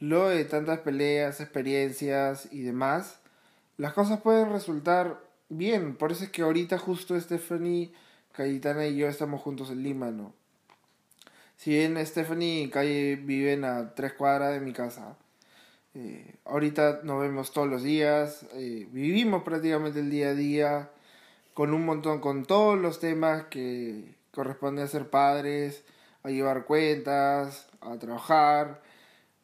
luego 0.00 0.28
de 0.28 0.44
tantas 0.44 0.80
peleas, 0.80 1.40
experiencias 1.40 2.48
y 2.50 2.62
demás, 2.62 3.20
las 3.76 3.92
cosas 3.92 4.20
pueden 4.20 4.50
resultar 4.50 5.20
bien. 5.48 5.96
Por 5.96 6.12
eso 6.12 6.24
es 6.24 6.30
que 6.30 6.42
ahorita 6.42 6.78
justo 6.78 7.18
Stephanie 7.20 7.92
Cayetana 8.32 8.86
y 8.86 8.96
yo 8.96 9.08
estamos 9.08 9.42
juntos 9.42 9.70
en 9.70 9.82
Lima, 9.82 10.10
¿no? 10.10 10.32
Si 11.56 11.70
bien 11.70 12.04
Stephanie 12.04 12.62
y 12.62 12.70
Calle 12.70 13.16
viven 13.16 13.64
a 13.64 13.94
tres 13.94 14.12
cuadras 14.14 14.52
de 14.52 14.60
mi 14.60 14.72
casa, 14.72 15.16
eh, 15.94 16.34
ahorita 16.44 17.00
nos 17.04 17.20
vemos 17.20 17.52
todos 17.52 17.68
los 17.68 17.82
días, 17.82 18.46
eh, 18.52 18.86
vivimos 18.92 19.42
prácticamente 19.42 20.00
el 20.00 20.10
día 20.10 20.28
a 20.30 20.34
día 20.34 20.90
con 21.54 21.72
un 21.72 21.86
montón, 21.86 22.20
con 22.20 22.44
todos 22.44 22.78
los 22.78 23.00
temas 23.00 23.44
que 23.44 24.14
corresponde 24.32 24.82
a 24.82 24.88
ser 24.88 25.08
padres, 25.08 25.82
a 26.26 26.30
llevar 26.30 26.64
cuentas, 26.64 27.68
a 27.80 27.98
trabajar. 27.98 28.82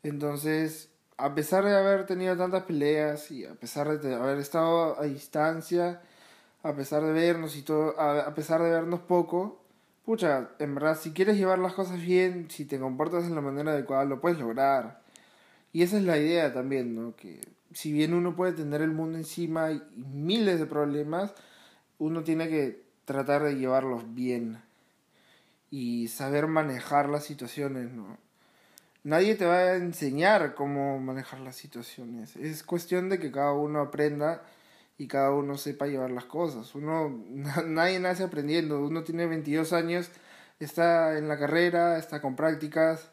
Entonces, 0.03 0.91
a 1.17 1.35
pesar 1.35 1.65
de 1.65 1.77
haber 1.77 2.07
tenido 2.07 2.37
tantas 2.37 2.65
peleas 2.65 3.31
y 3.31 3.45
a 3.47 3.55
pesar 3.55 4.01
de 4.01 4.15
haber 4.15 4.39
estado 4.39 4.99
a 5.01 5.05
distancia, 5.05 6.01
a 6.63 6.75
pesar 6.75 7.03
de 7.05 7.13
vernos 7.13 7.57
y 7.57 7.63
todo, 7.63 7.99
a 8.01 8.35
pesar 8.35 8.63
de 8.63 8.71
vernos 8.71 9.01
poco, 9.01 9.63
pucha, 10.05 10.51
en 10.59 10.75
verdad, 10.75 10.99
si 10.99 11.13
quieres 11.13 11.37
llevar 11.37 11.59
las 11.59 11.75
cosas 11.75 12.01
bien, 12.01 12.51
si 12.51 12.65
te 12.65 12.79
comportas 12.79 13.29
de 13.29 13.35
la 13.35 13.41
manera 13.41 13.73
adecuada, 13.73 14.05
lo 14.05 14.21
puedes 14.21 14.39
lograr. 14.39 15.01
Y 15.73 15.83
esa 15.83 15.97
es 15.99 16.05
la 16.05 16.19
idea 16.19 16.53
también, 16.53 16.95
¿no? 16.95 17.17
Que 17.17 17.41
si 17.73 17.93
bien 17.93 18.15
uno 18.15 18.37
puede 18.37 18.53
tener 18.53 18.83
el 18.83 18.91
mundo 18.91 19.19
encima 19.19 19.71
y 19.73 19.83
miles 19.97 20.59
de 20.61 20.67
problemas, 20.67 21.33
uno 21.99 22.23
tiene 22.25 22.49
que 22.49 22.83
tratar 23.05 23.43
de 23.45 23.57
llevarlos 23.57 24.15
bien 24.15 24.61
y 25.73 26.09
saber 26.09 26.49
manejar 26.49 27.09
las 27.09 27.25
situaciones, 27.25 27.91
¿no? 27.91 28.19
Nadie 29.05 29.35
te 29.37 29.47
va 29.47 29.57
a 29.57 29.77
enseñar 29.77 30.55
cómo 30.55 31.01
manejar 31.01 31.41
las 31.41 31.57
situaciones. 31.57 32.37
Es 32.37 32.63
cuestión 32.63 33.09
de 33.09 33.19
que 33.19 33.33
cada 33.33 33.53
uno 33.55 33.81
aprenda 33.81 34.43
y 34.99 35.09
cada 35.09 35.33
uno 35.33 35.57
sepa 35.57 35.87
llevar 35.87 36.11
las 36.11 36.27
cosas. 36.27 36.75
Uno, 36.75 37.25
nadie 37.67 37.99
nace 38.01 38.23
aprendiendo. 38.23 38.85
Uno 38.85 39.03
tiene 39.03 39.27
22 39.27 39.73
años, 39.73 40.11
está 40.61 41.17
en 41.17 41.27
la 41.27 41.39
carrera, 41.39 41.99
está 41.99 42.21
con 42.21 42.37
prácticas, 42.37 43.11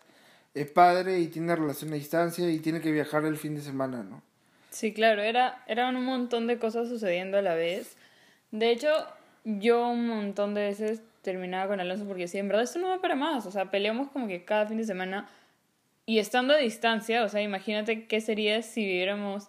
es 0.54 0.70
padre 0.70 1.20
y 1.20 1.28
tiene 1.28 1.56
relación 1.56 1.94
a 1.94 1.96
distancia 1.96 2.52
y 2.52 2.60
tiene 2.60 2.82
que 2.82 2.92
viajar 2.92 3.24
el 3.24 3.38
fin 3.38 3.56
de 3.56 3.62
semana, 3.62 4.04
¿no? 4.04 4.22
Sí, 4.70 4.94
claro, 4.94 5.22
era, 5.22 5.64
eran 5.66 5.96
un 5.96 6.04
montón 6.04 6.46
de 6.46 6.60
cosas 6.60 6.90
sucediendo 6.90 7.38
a 7.38 7.42
la 7.42 7.56
vez. 7.56 7.96
De 8.52 8.70
hecho, 8.70 8.90
yo 9.46 9.88
un 9.88 10.08
montón 10.08 10.54
de 10.56 10.64
veces 10.64 11.02
terminaba 11.30 11.68
con 11.68 11.80
Alonso 11.80 12.06
porque 12.06 12.24
decía, 12.24 12.40
en 12.40 12.48
verdad 12.48 12.64
esto 12.64 12.80
no 12.80 12.90
va 12.90 13.00
para 13.02 13.16
más. 13.16 13.46
O 13.46 13.52
sea, 13.52 13.70
peleamos 13.70 14.10
como 14.10 14.28
que 14.28 14.44
cada 14.46 14.66
fin 14.66 14.78
de 14.78 14.84
semana 14.84 15.30
y 16.06 16.18
estando 16.18 16.56
a 16.56 16.58
distancia, 16.58 17.24
o 17.24 17.30
sea, 17.30 17.42
imagínate 17.42 18.08
qué 18.08 18.20
sería 18.20 18.64
si 18.64 18.84
viviéramos 18.84 19.48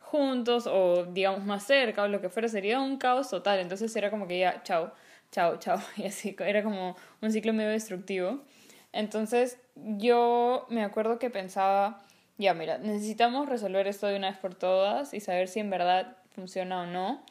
juntos 0.00 0.66
o 0.66 1.04
digamos 1.04 1.44
más 1.44 1.62
cerca 1.62 2.02
o 2.02 2.08
lo 2.08 2.20
que 2.20 2.28
fuera, 2.28 2.48
sería 2.48 2.80
un 2.80 2.96
caos 2.96 3.30
total. 3.30 3.60
Entonces 3.60 3.94
era 3.94 4.10
como 4.10 4.26
que 4.26 4.40
ya, 4.40 4.62
chao, 4.64 4.92
chao, 5.30 5.58
chao. 5.58 5.78
Y 5.96 6.06
así, 6.06 6.34
era 6.40 6.64
como 6.64 6.96
un 7.22 7.30
ciclo 7.30 7.52
medio 7.52 7.70
destructivo. 7.70 8.40
Entonces 8.92 9.58
yo 9.76 10.66
me 10.68 10.82
acuerdo 10.82 11.20
que 11.20 11.30
pensaba, 11.30 12.02
ya 12.38 12.54
mira, 12.54 12.78
necesitamos 12.78 13.48
resolver 13.48 13.86
esto 13.86 14.08
de 14.08 14.16
una 14.16 14.30
vez 14.30 14.38
por 14.38 14.54
todas 14.56 15.14
y 15.14 15.20
saber 15.20 15.46
si 15.46 15.60
en 15.60 15.70
verdad 15.70 16.16
funciona 16.34 16.82
o 16.82 16.86
no. 16.86 17.24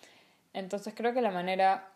Entonces 0.54 0.94
creo 0.96 1.14
que 1.14 1.22
la 1.22 1.32
manera, 1.32 1.90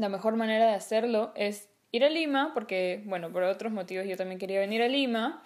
la 0.00 0.08
mejor 0.08 0.36
manera 0.36 0.66
de 0.66 0.74
hacerlo 0.74 1.32
es 1.36 1.68
ir 1.92 2.04
a 2.04 2.08
Lima, 2.08 2.52
porque, 2.54 3.02
bueno, 3.04 3.30
por 3.30 3.42
otros 3.42 3.70
motivos 3.70 4.06
yo 4.06 4.16
también 4.16 4.38
quería 4.38 4.60
venir 4.60 4.80
a 4.82 4.88
Lima 4.88 5.42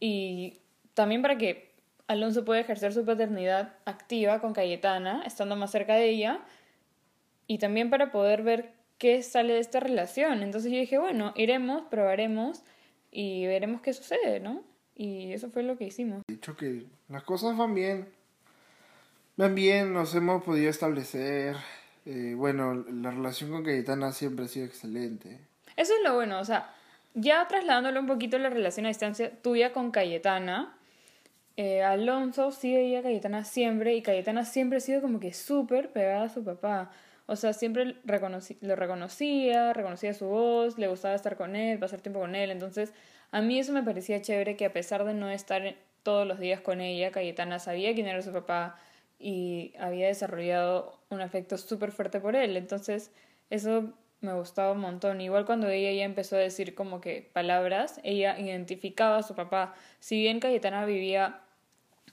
y 0.00 0.58
también 0.94 1.22
para 1.22 1.38
que 1.38 1.72
Alonso 2.08 2.44
pueda 2.44 2.60
ejercer 2.60 2.92
su 2.92 3.04
paternidad 3.04 3.74
activa 3.84 4.40
con 4.40 4.54
Cayetana, 4.54 5.22
estando 5.24 5.54
más 5.54 5.70
cerca 5.70 5.94
de 5.94 6.08
ella, 6.08 6.40
y 7.46 7.58
también 7.58 7.90
para 7.90 8.10
poder 8.10 8.42
ver 8.42 8.72
qué 8.98 9.22
sale 9.22 9.54
de 9.54 9.60
esta 9.60 9.78
relación. 9.78 10.42
Entonces 10.42 10.72
yo 10.72 10.78
dije, 10.78 10.98
bueno, 10.98 11.32
iremos, 11.36 11.82
probaremos 11.88 12.62
y 13.12 13.46
veremos 13.46 13.82
qué 13.82 13.92
sucede, 13.92 14.40
¿no? 14.40 14.64
Y 14.96 15.32
eso 15.32 15.50
fue 15.50 15.62
lo 15.62 15.76
que 15.76 15.84
hicimos. 15.84 16.22
Dicho 16.26 16.56
que 16.56 16.86
las 17.08 17.22
cosas 17.22 17.56
van 17.56 17.74
bien. 17.74 18.08
Van 19.36 19.54
bien, 19.54 19.92
nos 19.92 20.14
hemos 20.14 20.42
podido 20.42 20.70
establecer. 20.70 21.56
Eh, 22.06 22.34
bueno, 22.36 22.74
la 22.74 23.10
relación 23.10 23.50
con 23.50 23.64
Cayetana 23.64 24.12
siempre 24.12 24.44
ha 24.46 24.48
sido 24.48 24.64
excelente. 24.64 25.40
Eso 25.76 25.92
es 25.92 26.02
lo 26.04 26.14
bueno, 26.14 26.38
o 26.38 26.44
sea, 26.44 26.72
ya 27.14 27.46
trasladándole 27.48 27.98
un 27.98 28.06
poquito 28.06 28.38
la 28.38 28.48
relación 28.48 28.86
a 28.86 28.90
distancia 28.90 29.30
tuya 29.42 29.72
con 29.72 29.90
Cayetana, 29.90 30.76
eh, 31.56 31.82
Alonso 31.82 32.52
sigue 32.52 32.96
a 32.98 33.02
Cayetana 33.02 33.44
siempre 33.44 33.94
y 33.94 34.02
Cayetana 34.02 34.44
siempre 34.44 34.78
ha 34.78 34.80
sido 34.80 35.00
como 35.00 35.20
que 35.20 35.32
súper 35.32 35.90
pegada 35.90 36.24
a 36.24 36.28
su 36.28 36.44
papá. 36.44 36.90
O 37.26 37.34
sea, 37.34 37.52
siempre 37.54 37.96
lo 38.04 38.76
reconocía, 38.76 39.72
reconocía 39.72 40.14
su 40.14 40.26
voz, 40.26 40.78
le 40.78 40.86
gustaba 40.86 41.14
estar 41.14 41.36
con 41.36 41.56
él, 41.56 41.78
pasar 41.78 42.00
tiempo 42.00 42.20
con 42.20 42.34
él. 42.36 42.50
Entonces, 42.50 42.92
a 43.32 43.40
mí 43.40 43.58
eso 43.58 43.72
me 43.72 43.82
parecía 43.82 44.22
chévere 44.22 44.56
que 44.56 44.66
a 44.66 44.72
pesar 44.72 45.04
de 45.04 45.14
no 45.14 45.30
estar 45.30 45.74
todos 46.02 46.26
los 46.26 46.38
días 46.38 46.60
con 46.60 46.80
ella, 46.80 47.10
Cayetana 47.10 47.58
sabía 47.58 47.94
quién 47.94 48.06
era 48.06 48.22
su 48.22 48.32
papá 48.32 48.78
y 49.18 49.72
había 49.78 50.06
desarrollado 50.06 50.95
un 51.10 51.20
afecto 51.20 51.58
súper 51.58 51.92
fuerte 51.92 52.20
por 52.20 52.36
él. 52.36 52.56
Entonces, 52.56 53.12
eso 53.50 53.92
me 54.20 54.34
gustaba 54.34 54.72
un 54.72 54.80
montón. 54.80 55.20
Igual 55.20 55.46
cuando 55.46 55.68
ella 55.68 55.92
ya 55.92 56.04
empezó 56.04 56.36
a 56.36 56.40
decir 56.40 56.74
como 56.74 57.00
que 57.00 57.30
palabras, 57.32 58.00
ella 58.02 58.38
identificaba 58.38 59.18
a 59.18 59.22
su 59.22 59.34
papá. 59.34 59.74
Si 60.00 60.20
bien 60.20 60.40
Cayetana 60.40 60.84
vivía 60.84 61.42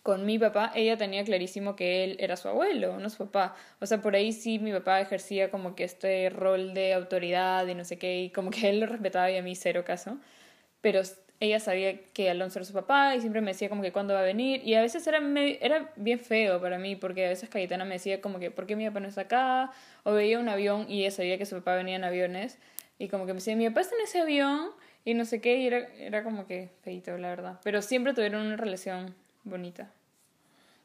con 0.04 0.26
mi 0.26 0.38
papá, 0.38 0.72
ella 0.76 0.98
tenía 0.98 1.24
clarísimo 1.24 1.76
que 1.76 2.04
él 2.04 2.18
era 2.20 2.36
su 2.36 2.50
abuelo, 2.50 3.00
no 3.00 3.10
su 3.10 3.20
papá. 3.30 3.56
O 3.80 3.86
sea, 3.86 4.02
por 4.02 4.16
ahí 4.16 4.34
sí 4.34 4.60
mi 4.60 4.72
papá 4.74 5.00
ejercía 5.02 5.50
como 5.50 5.76
que 5.76 5.86
este 5.86 6.30
rol 6.30 6.74
de 6.74 6.94
autoridad 6.94 7.66
y 7.68 7.76
no 7.76 7.86
sé 7.86 7.98
qué, 7.98 8.22
y 8.24 8.30
como 8.30 8.52
que 8.52 8.70
él 8.70 8.82
lo 8.82 8.88
respetaba 8.88 9.32
y 9.32 9.38
a 9.38 9.42
mí 9.44 9.56
cero 9.56 9.84
caso. 9.86 10.18
Pero 10.82 11.02
ella 11.44 11.60
sabía 11.60 12.00
que 12.14 12.30
Alonso 12.30 12.60
era 12.60 12.66
su 12.66 12.74
papá 12.74 13.16
y 13.16 13.20
siempre 13.20 13.42
me 13.42 13.52
decía 13.52 13.68
como 13.68 13.82
que 13.82 13.92
cuándo 13.92 14.14
va 14.14 14.22
a 14.22 14.24
venir. 14.24 14.62
Y 14.64 14.76
a 14.76 14.82
veces 14.82 15.06
era, 15.06 15.20
era 15.60 15.92
bien 15.96 16.20
feo 16.20 16.62
para 16.62 16.80
mí, 16.80 16.96
porque 16.96 17.26
a 17.26 17.30
veces 17.30 17.50
Cayetana 17.50 17.86
me 17.86 17.96
decía 17.96 18.22
como 18.22 18.40
que, 18.40 18.50
¿por 18.50 18.66
qué 18.66 18.76
mi 18.76 18.88
papá 18.88 19.02
no 19.02 19.08
está 19.08 19.22
acá? 19.22 19.72
O 20.04 20.14
veía 20.14 20.40
un 20.40 20.48
avión 20.48 20.86
y 20.90 21.02
ella 21.02 21.12
sabía 21.12 21.38
que 21.38 21.46
su 21.46 21.56
papá 21.58 21.76
venía 21.76 21.98
en 21.98 22.04
aviones. 22.04 22.58
Y 22.98 23.10
como 23.10 23.26
que 23.26 23.34
me 23.34 23.40
decía, 23.40 23.56
mi 23.56 23.68
papá 23.68 23.82
está 23.82 23.96
en 23.96 24.04
ese 24.04 24.22
avión 24.22 24.70
y 25.06 25.14
no 25.16 25.26
sé 25.26 25.42
qué, 25.42 25.58
y 25.58 25.68
era, 25.68 25.80
era 25.98 26.24
como 26.24 26.48
que 26.48 26.70
feito, 26.82 27.18
la 27.18 27.30
verdad. 27.30 27.60
Pero 27.64 27.82
siempre 27.82 28.14
tuvieron 28.14 28.46
una 28.46 28.56
relación 28.56 29.14
bonita. 29.44 29.92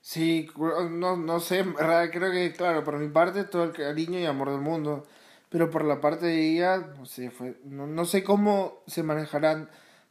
Sí, 0.01 0.49
no, 0.57 1.17
no 1.17 1.41
sé, 1.41 1.65
creo 2.13 2.33
que, 2.33 2.53
claro, 2.57 2.83
por 2.83 2.99
mi 2.99 3.09
parte 3.09 3.45
todo 3.45 3.65
el 3.65 3.73
cariño 3.73 4.19
y 4.19 4.25
amor 4.25 4.51
del 4.51 4.61
mundo, 4.61 5.07
pero 5.51 5.71
por 5.71 5.85
la 5.85 6.01
parte 6.01 6.27
de 6.27 6.53
ella, 6.53 6.79
no 6.79 7.05
sé, 7.07 7.31
fue, 7.31 7.57
no, 7.65 7.87
no 7.87 8.05
sé 8.05 8.25
cómo 8.25 8.83
se 8.87 9.03
manejarán 9.03 9.69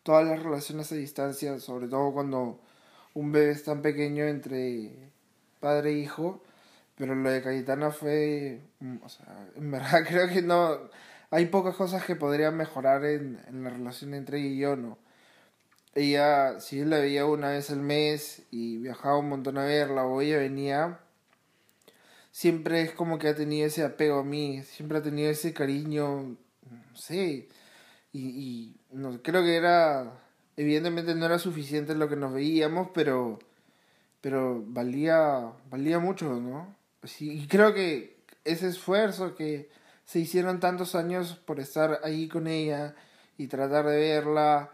todas 0.07 0.25
las 0.25 0.41
relaciones 0.41 0.89
a 0.93 0.95
distancia, 0.95 1.59
sobre 1.59 1.89
todo 1.89 2.13
cuando 2.13 2.61
un 3.13 3.33
bebé 3.33 3.51
es 3.51 3.65
tan 3.65 3.81
pequeño 3.81 4.23
entre 4.23 5.11
padre 5.59 5.89
e 5.89 5.99
hijo, 5.99 6.41
pero 6.95 7.13
lo 7.13 7.29
de 7.29 7.43
Cayetana 7.43 7.91
fue, 7.91 8.61
mm, 8.79 9.03
o 9.03 9.09
sea, 9.09 9.25
en 9.57 9.69
verdad 9.69 10.05
creo 10.07 10.29
que 10.29 10.41
no, 10.41 10.77
hay 11.29 11.47
pocas 11.47 11.75
cosas 11.75 12.05
que 12.05 12.15
podrían 12.15 12.55
mejorar 12.55 13.03
en, 13.03 13.37
en 13.49 13.65
la 13.65 13.69
relación 13.69 14.13
entre 14.13 14.39
ella 14.39 14.47
y 14.47 14.57
yo, 14.59 14.75
¿no? 14.77 14.97
ella, 15.93 16.61
si 16.61 16.79
él 16.79 16.89
la 16.89 16.99
veía 16.99 17.25
una 17.25 17.49
vez 17.49 17.69
al 17.69 17.81
mes 17.81 18.43
y 18.49 18.77
viajaba 18.77 19.17
un 19.17 19.27
montón 19.27 19.57
a 19.57 19.65
verla 19.65 20.05
o 20.05 20.21
ella 20.21 20.37
venía, 20.37 20.99
siempre 22.31 22.81
es 22.81 22.93
como 22.93 23.19
que 23.19 23.27
ha 23.27 23.35
tenido 23.35 23.67
ese 23.67 23.83
apego 23.83 24.19
a 24.19 24.23
mí, 24.23 24.63
siempre 24.63 24.99
ha 24.99 25.03
tenido 25.03 25.29
ese 25.29 25.53
cariño, 25.53 26.37
no 26.69 26.95
sé, 26.95 27.49
y, 28.13 28.19
y 28.21 28.76
no, 28.91 29.21
creo 29.21 29.43
que 29.43 29.55
era, 29.55 30.21
evidentemente 30.55 31.15
no 31.15 31.25
era 31.25 31.39
suficiente 31.39 31.95
lo 31.95 32.09
que 32.09 32.15
nos 32.15 32.33
veíamos, 32.33 32.89
pero, 32.93 33.39
pero 34.21 34.63
valía, 34.67 35.51
valía 35.69 35.99
mucho, 35.99 36.39
¿no? 36.39 36.75
y 37.19 37.47
creo 37.47 37.73
que 37.73 38.17
ese 38.43 38.67
esfuerzo 38.67 39.35
que 39.35 39.69
se 40.03 40.19
hicieron 40.19 40.59
tantos 40.59 40.95
años 40.95 41.35
por 41.45 41.59
estar 41.59 42.01
ahí 42.03 42.27
con 42.27 42.47
ella 42.47 42.95
y 43.37 43.47
tratar 43.47 43.85
de 43.85 43.97
verla, 43.97 44.71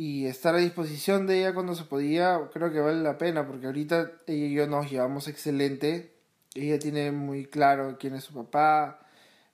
y 0.00 0.24
estar 0.24 0.54
a 0.54 0.58
disposición 0.58 1.26
de 1.26 1.40
ella 1.40 1.52
cuando 1.52 1.74
se 1.74 1.84
podía, 1.84 2.48
creo 2.54 2.72
que 2.72 2.80
vale 2.80 3.02
la 3.02 3.18
pena, 3.18 3.46
porque 3.46 3.66
ahorita 3.66 4.12
ella 4.26 4.46
y 4.46 4.54
yo 4.54 4.66
nos 4.66 4.90
llevamos 4.90 5.28
excelente. 5.28 6.14
Ella 6.54 6.78
tiene 6.78 7.12
muy 7.12 7.44
claro 7.44 7.98
quién 8.00 8.14
es 8.14 8.24
su 8.24 8.32
papá, 8.32 9.06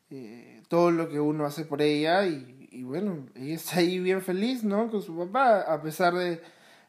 eh, 0.08 0.62
todo 0.68 0.92
lo 0.92 1.08
que 1.08 1.18
uno 1.18 1.46
hace 1.46 1.64
por 1.64 1.82
ella, 1.82 2.25
y, 2.26 2.65
y, 2.76 2.83
bueno, 2.83 3.26
ella 3.35 3.54
está 3.54 3.78
ahí 3.78 3.99
bien 3.99 4.23
feliz, 4.23 4.64
¿no? 4.64 4.90
Con 4.90 5.02
su 5.02 5.16
papá, 5.16 5.61
a 5.61 5.80
pesar 5.83 6.14
de 6.14 6.40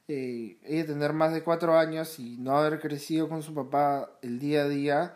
eh, 0.08 0.58
ella 0.64 0.86
tener 0.86 1.14
más 1.14 1.34
de 1.34 1.44
cuatro 1.44 1.78
años 1.78 2.20
y 2.20 2.38
no 2.38 2.58
haber 2.58 2.80
crecido 2.80 3.28
con 3.30 3.44
su 3.44 3.54
papá 3.54 4.12
el 4.22 4.40
día 4.40 4.64
a 4.64 4.68
día. 4.68 5.16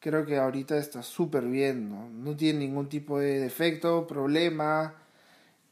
Creo 0.00 0.26
que 0.26 0.36
ahorita 0.36 0.76
está 0.76 1.02
súper 1.02 1.44
bien, 1.44 1.88
¿no? 1.88 2.08
No 2.08 2.36
tiene 2.36 2.60
ningún 2.60 2.88
tipo 2.88 3.18
de 3.18 3.40
defecto, 3.40 4.06
problema 4.06 4.94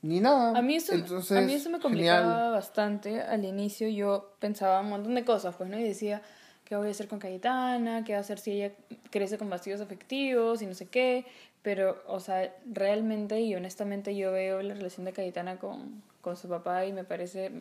ni 0.03 0.21
nada. 0.21 0.57
A 0.57 0.63
mí 0.63 0.77
eso, 0.77 0.95
a 0.95 1.41
mí 1.41 1.53
eso 1.53 1.71
me 1.71 1.79
complicaba 1.79 2.51
bastante 2.51 3.21
al 3.21 3.45
inicio. 3.45 3.89
Yo 3.89 4.35
pensaba 4.39 4.81
un 4.81 4.89
montón 4.89 5.15
de 5.15 5.25
cosas, 5.25 5.57
pues, 5.57 5.69
¿no? 5.69 5.79
Y 5.79 5.83
decía, 5.83 6.23
¿qué 6.65 6.77
voy 6.77 6.89
a 6.89 6.91
hacer 6.91 7.09
con 7.09 7.19
Cayetana? 7.19 8.05
¿Qué 8.05 8.13
va 8.13 8.19
a 8.19 8.21
hacer 8.23 8.39
si 8.39 8.53
ella 8.53 8.75
crece 9.11 9.37
con 9.37 9.51
vacíos 9.51 9.81
afectivos 9.81 10.63
y 10.63 10.67
no 10.67 10.75
sé 10.75 10.87
qué? 10.87 11.27
Pero, 11.63 12.03
o 12.07 12.21
sea, 12.21 12.55
realmente 12.65 13.41
y 13.41 13.55
honestamente 13.55 14.17
yo 14.17 14.33
veo 14.33 14.63
la 14.63 14.75
relación 14.75 15.05
de 15.05 15.13
Cayetana 15.13 15.59
con, 15.59 16.03
con 16.21 16.37
su 16.37 16.49
papá 16.49 16.87
y 16.87 16.93
me 16.93 17.05
parece 17.05 17.53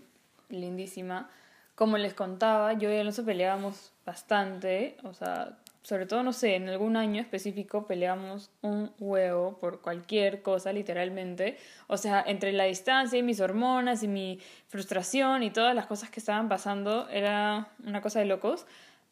lindísima. 0.50 1.29
Como 1.75 1.98
les 1.98 2.13
contaba, 2.13 2.74
yo 2.74 2.91
y 2.91 2.98
Alonso 2.98 3.25
peleábamos 3.25 3.91
bastante, 4.06 4.98
o 5.03 5.13
sea, 5.13 5.58
sobre 5.82 6.06
todo, 6.06 6.24
no 6.24 6.34
sé, 6.34 6.56
en 6.56 6.68
algún 6.68 6.98
año 6.98 7.22
específico 7.22 7.88
peleamos 7.88 8.51
un 8.62 8.91
huevo 9.00 9.58
por 9.58 9.82
cualquier 9.82 10.41
cosa, 10.41 10.74
literalmente. 10.74 11.58
O 11.88 11.98
sea, 11.98 12.24
entre 12.27 12.51
la 12.51 12.65
distancia 12.65 13.18
y 13.18 13.24
mis 13.24 13.39
hormonas 13.39 14.03
y 14.03 14.08
mi 14.08 14.39
frustración 14.68 15.41
y 15.41 15.51
todas 15.51 15.74
las 15.74 15.86
cosas 15.86 16.10
que 16.10 16.20
estaban 16.20 16.50
pasando, 16.50 17.08
era 17.10 17.70
una 17.86 18.01
cosa 18.01 18.20
de 18.20 18.25
locos. 18.25 18.65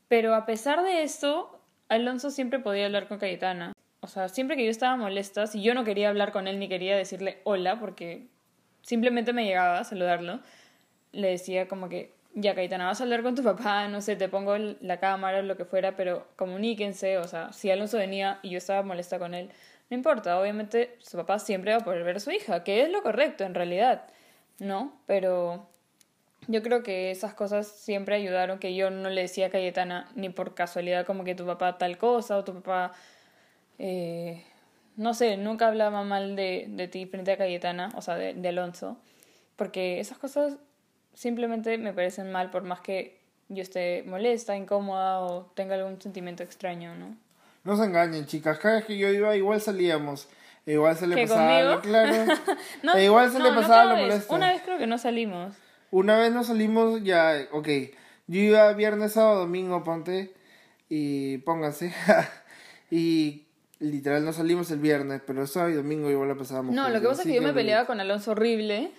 Pero 0.07 0.35
a 0.35 0.45
pesar 0.45 0.83
de 0.83 1.03
eso, 1.03 1.57
Alonso 1.89 2.31
siempre 2.31 2.59
podía 2.59 2.85
hablar 2.85 3.07
con 3.07 3.17
Cayetana. 3.17 3.73
O 3.99 4.07
sea, 4.07 4.29
siempre 4.29 4.55
que 4.55 4.63
yo 4.63 4.71
estaba 4.71 4.95
molesta, 4.95 5.47
si 5.47 5.61
yo 5.61 5.73
no 5.73 5.83
quería 5.83 6.09
hablar 6.09 6.31
con 6.31 6.47
él 6.47 6.59
ni 6.59 6.69
quería 6.69 6.95
decirle 6.95 7.39
hola, 7.43 7.79
porque 7.79 8.27
simplemente 8.81 9.33
me 9.33 9.45
llegaba 9.45 9.79
a 9.79 9.83
saludarlo, 9.83 10.39
le 11.11 11.29
decía 11.29 11.67
como 11.67 11.89
que, 11.89 12.13
ya 12.33 12.53
Caetana, 12.53 12.85
vas 12.85 13.01
a 13.01 13.03
hablar 13.03 13.23
con 13.23 13.35
tu 13.35 13.43
papá, 13.43 13.87
no 13.87 14.01
sé, 14.01 14.15
te 14.15 14.29
pongo 14.29 14.55
la 14.57 14.99
cámara 14.99 15.39
o 15.39 15.41
lo 15.41 15.57
que 15.57 15.65
fuera, 15.65 15.95
pero 15.95 16.27
comuníquense, 16.35 17.17
o 17.17 17.27
sea, 17.27 17.51
si 17.51 17.71
Alonso 17.71 17.97
venía 17.97 18.39
y 18.43 18.51
yo 18.51 18.59
estaba 18.59 18.83
molesta 18.83 19.17
con 19.17 19.33
él, 19.33 19.49
no 19.89 19.97
importa, 19.97 20.39
obviamente 20.39 20.95
su 20.99 21.17
papá 21.17 21.39
siempre 21.39 21.71
va 21.71 21.77
a 21.79 21.83
poder 21.83 22.03
ver 22.03 22.17
a 22.17 22.19
su 22.19 22.31
hija, 22.31 22.63
que 22.63 22.83
es 22.83 22.89
lo 22.91 23.01
correcto 23.01 23.43
en 23.43 23.55
realidad, 23.55 24.03
¿no? 24.59 24.93
Pero 25.07 25.67
yo 26.47 26.61
creo 26.61 26.83
que 26.83 27.11
esas 27.11 27.33
cosas 27.33 27.67
siempre 27.67 28.15
ayudaron, 28.15 28.59
que 28.59 28.75
yo 28.75 28.89
no 28.89 29.09
le 29.09 29.21
decía 29.21 29.47
a 29.47 29.49
Cayetana 29.49 30.09
ni 30.15 30.29
por 30.29 30.55
casualidad 30.55 31.05
como 31.05 31.23
que 31.23 31.35
tu 31.35 31.45
papá 31.45 31.77
tal 31.77 31.97
cosa 31.97 32.37
o 32.37 32.43
tu 32.43 32.53
papá, 32.53 32.93
eh, 33.79 34.43
no 34.95 35.13
sé, 35.13 35.37
nunca 35.37 35.67
hablaba 35.67 36.03
mal 36.03 36.35
de, 36.35 36.65
de 36.69 36.87
ti 36.87 37.05
frente 37.05 37.31
a 37.31 37.37
Cayetana, 37.37 37.91
o 37.95 38.01
sea, 38.01 38.15
de, 38.15 38.33
de 38.33 38.49
Alonso, 38.49 38.97
porque 39.55 39.99
esas 39.99 40.17
cosas 40.17 40.57
simplemente 41.13 41.77
me 41.77 41.93
parecen 41.93 42.31
mal 42.31 42.51
por 42.51 42.63
más 42.63 42.81
que 42.81 43.19
yo 43.49 43.61
esté 43.61 44.03
molesta, 44.03 44.55
incómoda 44.55 45.21
o 45.21 45.45
tenga 45.55 45.75
algún 45.75 46.01
sentimiento 46.01 46.43
extraño, 46.43 46.95
¿no? 46.95 47.15
No 47.63 47.75
se 47.75 47.83
engañen, 47.83 48.25
chicas. 48.25 48.59
Cada 48.59 48.75
vez 48.75 48.85
que 48.85 48.97
yo 48.97 49.09
iba, 49.09 49.35
igual 49.35 49.61
salíamos. 49.61 50.27
E 50.67 50.73
igual 50.73 50.97
se 50.97 51.07
le 51.07 51.25
pasaba, 51.25 51.81
claro. 51.81 52.33
no, 52.83 52.93
e 52.95 53.05
igual 53.05 53.31
se 53.31 53.39
le 53.39 53.51
pasaba 53.53 53.85
lo 53.85 54.01
molesto. 54.01 54.35
Una 54.35 54.51
vez 54.51 54.61
creo 54.63 54.77
que 54.77 54.85
no 54.85 54.97
salimos. 54.97 55.55
Una 55.91 56.17
vez 56.17 56.33
no 56.33 56.43
salimos, 56.43 57.01
ya, 57.05 57.47
ok. 57.53 57.69
Yo 58.27 58.41
iba 58.41 58.73
viernes, 58.73 59.13
sábado, 59.13 59.39
domingo, 59.39 59.85
ponte. 59.85 60.33
Y 60.89 61.37
pónganse. 61.37 61.93
y 62.91 63.46
literal 63.79 64.25
no 64.25 64.33
salimos 64.33 64.71
el 64.71 64.79
viernes, 64.79 65.21
pero 65.25 65.45
sábado 65.47 65.71
y 65.71 65.75
domingo 65.75 66.09
igual 66.09 66.29
la 66.29 66.35
pasábamos. 66.35 66.73
No, 66.73 66.89
lo 66.89 67.01
que 67.01 67.07
pasa 67.07 67.21
es 67.21 67.27
que 67.27 67.35
yo 67.35 67.41
me 67.41 67.53
peleaba 67.53 67.85
con 67.85 67.99
Alonso 67.99 68.31
horrible. 68.31 68.91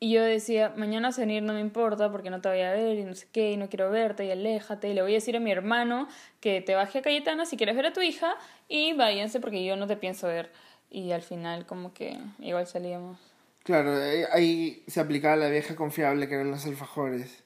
Y 0.00 0.12
yo 0.12 0.22
decía, 0.22 0.72
mañana 0.76 1.08
a 1.08 1.16
venir 1.16 1.42
no 1.42 1.54
me 1.54 1.60
importa 1.60 2.12
porque 2.12 2.30
no 2.30 2.40
te 2.40 2.48
voy 2.48 2.60
a 2.60 2.70
ver 2.70 2.98
y 2.98 3.02
no 3.02 3.16
sé 3.16 3.26
qué, 3.32 3.50
y 3.50 3.56
no 3.56 3.68
quiero 3.68 3.90
verte 3.90 4.24
y 4.24 4.30
aléjate. 4.30 4.88
Y 4.90 4.94
le 4.94 5.02
voy 5.02 5.10
a 5.10 5.14
decir 5.14 5.36
a 5.36 5.40
mi 5.40 5.50
hermano 5.50 6.06
que 6.40 6.60
te 6.60 6.76
baje 6.76 7.00
a 7.00 7.02
Cayetana 7.02 7.46
si 7.46 7.56
quieres 7.56 7.74
ver 7.74 7.86
a 7.86 7.92
tu 7.92 8.00
hija 8.00 8.36
y 8.68 8.92
váyanse 8.92 9.40
porque 9.40 9.64
yo 9.64 9.74
no 9.74 9.88
te 9.88 9.96
pienso 9.96 10.28
ver. 10.28 10.52
Y 10.88 11.10
al 11.10 11.22
final 11.22 11.66
como 11.66 11.92
que 11.94 12.16
igual 12.38 12.68
salíamos. 12.68 13.18
Claro, 13.64 14.00
eh, 14.00 14.26
ahí 14.32 14.84
se 14.86 15.00
aplicaba 15.00 15.34
la 15.34 15.48
vieja 15.48 15.74
confiable 15.74 16.28
que 16.28 16.34
eran 16.34 16.52
los 16.52 16.64
alfajores. 16.64 17.42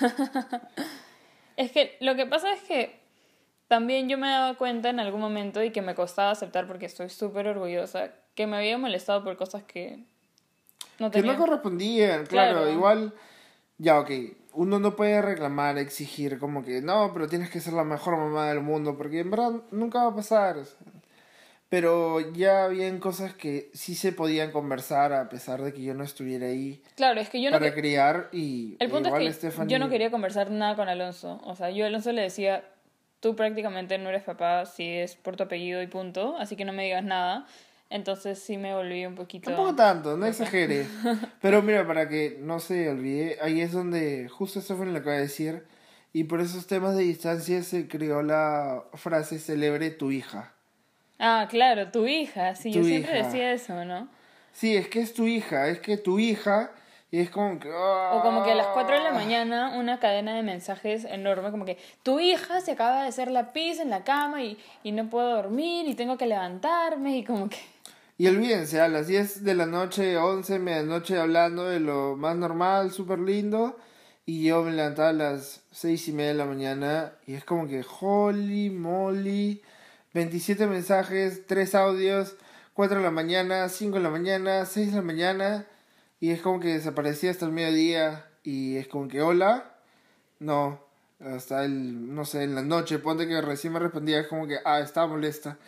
es 1.58 1.70
que 1.72 1.98
lo 2.00 2.16
que 2.16 2.24
pasa 2.24 2.54
es 2.54 2.62
que 2.62 3.05
también 3.68 4.08
yo 4.08 4.18
me 4.18 4.28
daba 4.28 4.54
cuenta 4.54 4.90
en 4.90 5.00
algún 5.00 5.20
momento 5.20 5.62
y 5.62 5.70
que 5.70 5.82
me 5.82 5.94
costaba 5.94 6.30
aceptar 6.30 6.66
porque 6.66 6.86
estoy 6.86 7.08
súper 7.08 7.48
orgullosa 7.48 8.10
que 8.34 8.46
me 8.46 8.56
había 8.56 8.78
molestado 8.78 9.24
por 9.24 9.36
cosas 9.36 9.62
que 9.64 10.04
que 11.12 11.22
no 11.22 11.36
correspondían, 11.36 12.24
claro, 12.24 12.70
igual, 12.70 13.12
ya, 13.76 14.00
ok, 14.00 14.10
uno 14.54 14.78
no 14.78 14.96
puede 14.96 15.20
reclamar, 15.20 15.76
exigir, 15.76 16.38
como 16.38 16.64
que, 16.64 16.80
no, 16.80 17.10
pero 17.12 17.28
tienes 17.28 17.50
que 17.50 17.60
ser 17.60 17.74
la 17.74 17.84
mejor 17.84 18.16
mamá 18.16 18.48
del 18.48 18.62
mundo, 18.62 18.96
porque 18.96 19.20
en 19.20 19.30
verdad 19.30 19.52
nunca 19.70 20.04
va 20.04 20.10
a 20.10 20.14
pasar. 20.14 20.56
Pero 21.68 22.20
ya 22.32 22.64
habían 22.64 23.00
cosas 23.00 23.34
que 23.34 23.70
sí 23.74 23.96
se 23.96 24.12
podían 24.12 24.52
conversar 24.52 25.12
a 25.12 25.28
pesar 25.28 25.60
de 25.62 25.72
que 25.72 25.82
yo 25.82 25.94
no 25.94 26.04
estuviera 26.04 26.46
ahí. 26.46 26.80
Claro, 26.94 27.20
es 27.20 27.28
que 27.28 27.42
yo 27.42 27.50
no. 27.50 27.58
Para 27.58 27.74
criar 27.74 28.28
y. 28.30 28.76
El 28.78 28.88
punto 28.88 29.14
es 29.16 29.38
que 29.38 29.50
yo 29.66 29.80
no 29.80 29.88
quería 29.88 30.12
conversar 30.12 30.52
nada 30.52 30.76
con 30.76 30.88
Alonso. 30.88 31.40
O 31.42 31.56
sea, 31.56 31.70
yo 31.70 31.84
a 31.84 31.88
Alonso 31.88 32.12
le 32.12 32.22
decía, 32.22 32.64
tú 33.20 33.36
prácticamente 33.36 33.98
no 33.98 34.08
eres 34.08 34.22
papá 34.22 34.66
si 34.66 34.88
es 34.88 35.16
por 35.16 35.36
tu 35.36 35.44
apellido 35.44 35.82
y 35.82 35.86
punto, 35.86 36.36
así 36.38 36.56
que 36.56 36.64
no 36.64 36.72
me 36.72 36.84
digas 36.84 37.04
nada. 37.04 37.46
Entonces 37.88 38.40
sí 38.40 38.56
me 38.56 38.74
volví 38.74 39.06
un 39.06 39.14
poquito... 39.14 39.50
Tampoco 39.50 39.76
tanto, 39.76 40.16
no 40.16 40.26
exageres. 40.26 40.88
Pero 41.40 41.62
mira, 41.62 41.86
para 41.86 42.08
que 42.08 42.36
no 42.40 42.58
se 42.58 42.88
olvide, 42.88 43.38
ahí 43.40 43.60
es 43.60 43.72
donde 43.72 44.28
justo 44.28 44.60
Stephanie 44.60 44.92
lo 44.92 44.98
acaba 44.98 45.16
de 45.16 45.22
decir, 45.22 45.64
y 46.12 46.24
por 46.24 46.40
esos 46.40 46.66
temas 46.66 46.96
de 46.96 47.04
distancia 47.04 47.62
se 47.62 47.86
creó 47.86 48.22
la 48.22 48.82
frase 48.94 49.38
celebre 49.38 49.90
tu 49.90 50.10
hija. 50.10 50.52
Ah, 51.18 51.46
claro, 51.48 51.90
tu 51.92 52.06
hija, 52.06 52.56
sí, 52.56 52.72
yo 52.72 52.82
siempre 52.82 53.22
decía 53.22 53.52
eso, 53.52 53.84
¿no? 53.84 54.08
Sí, 54.52 54.76
es 54.76 54.88
que 54.88 55.00
es 55.00 55.14
tu 55.14 55.26
hija, 55.26 55.68
es 55.68 55.78
que 55.78 55.96
tu 55.96 56.18
hija... 56.18 56.72
Y 57.10 57.20
es 57.20 57.30
como 57.30 57.58
que... 57.58 57.70
O 57.70 58.20
como 58.22 58.42
que 58.42 58.52
a 58.52 58.54
las 58.54 58.66
4 58.68 58.96
de 58.96 59.02
la 59.02 59.10
¡ah! 59.10 59.14
mañana 59.14 59.78
una 59.78 60.00
cadena 60.00 60.34
de 60.34 60.42
mensajes 60.42 61.04
enorme, 61.04 61.50
como 61.50 61.64
que 61.64 61.78
tu 62.02 62.18
hija 62.20 62.60
se 62.60 62.72
acaba 62.72 63.02
de 63.02 63.08
hacer 63.08 63.30
la 63.30 63.52
pis 63.52 63.78
en 63.78 63.90
la 63.90 64.04
cama 64.04 64.42
y, 64.42 64.58
y 64.82 64.92
no 64.92 65.08
puedo 65.08 65.36
dormir 65.36 65.88
y 65.88 65.94
tengo 65.94 66.16
que 66.16 66.26
levantarme 66.26 67.18
y 67.18 67.24
como 67.24 67.48
que... 67.48 67.58
Y 68.18 68.28
olvídense, 68.28 68.80
a 68.80 68.88
las 68.88 69.08
10 69.08 69.44
de 69.44 69.54
la 69.54 69.66
noche, 69.66 70.16
11, 70.16 70.58
medianoche, 70.58 71.18
hablando 71.18 71.64
de 71.64 71.80
lo 71.80 72.16
más 72.16 72.34
normal, 72.34 72.90
súper 72.90 73.18
lindo. 73.18 73.76
Y 74.24 74.44
yo 74.44 74.62
me 74.62 74.72
levantaba 74.72 75.10
a 75.10 75.12
las 75.12 75.62
6 75.72 76.08
y 76.08 76.12
media 76.12 76.30
de 76.30 76.38
la 76.38 76.46
mañana. 76.46 77.12
Y 77.26 77.34
es 77.34 77.44
como 77.44 77.68
que, 77.68 77.84
holy 78.00 78.70
moly. 78.70 79.62
27 80.14 80.66
mensajes, 80.66 81.46
3 81.46 81.74
audios, 81.74 82.36
4 82.72 82.96
de 82.96 83.02
la 83.04 83.10
mañana, 83.10 83.68
5 83.68 83.98
de 83.98 84.02
la 84.02 84.08
mañana, 84.08 84.64
6 84.64 84.92
de 84.92 84.96
la 84.96 85.02
mañana. 85.02 85.66
Y 86.20 86.30
es 86.30 86.40
como 86.40 86.60
que 86.60 86.68
desaparecía 86.68 87.30
hasta 87.30 87.46
el 87.46 87.52
mediodía. 87.52 88.26
Y 88.42 88.76
es 88.76 88.88
como 88.88 89.08
que, 89.08 89.22
hola. 89.22 89.72
No, 90.38 90.80
hasta 91.20 91.64
el, 91.64 92.14
no 92.14 92.24
sé, 92.24 92.44
en 92.44 92.54
la 92.54 92.62
noche. 92.62 92.98
Ponte 92.98 93.26
que 93.26 93.40
recién 93.40 93.72
me 93.72 93.78
respondía. 93.78 94.20
Es 94.20 94.26
como 94.26 94.46
que, 94.46 94.58
ah, 94.64 94.80
estaba 94.80 95.06
molesta. 95.06 95.58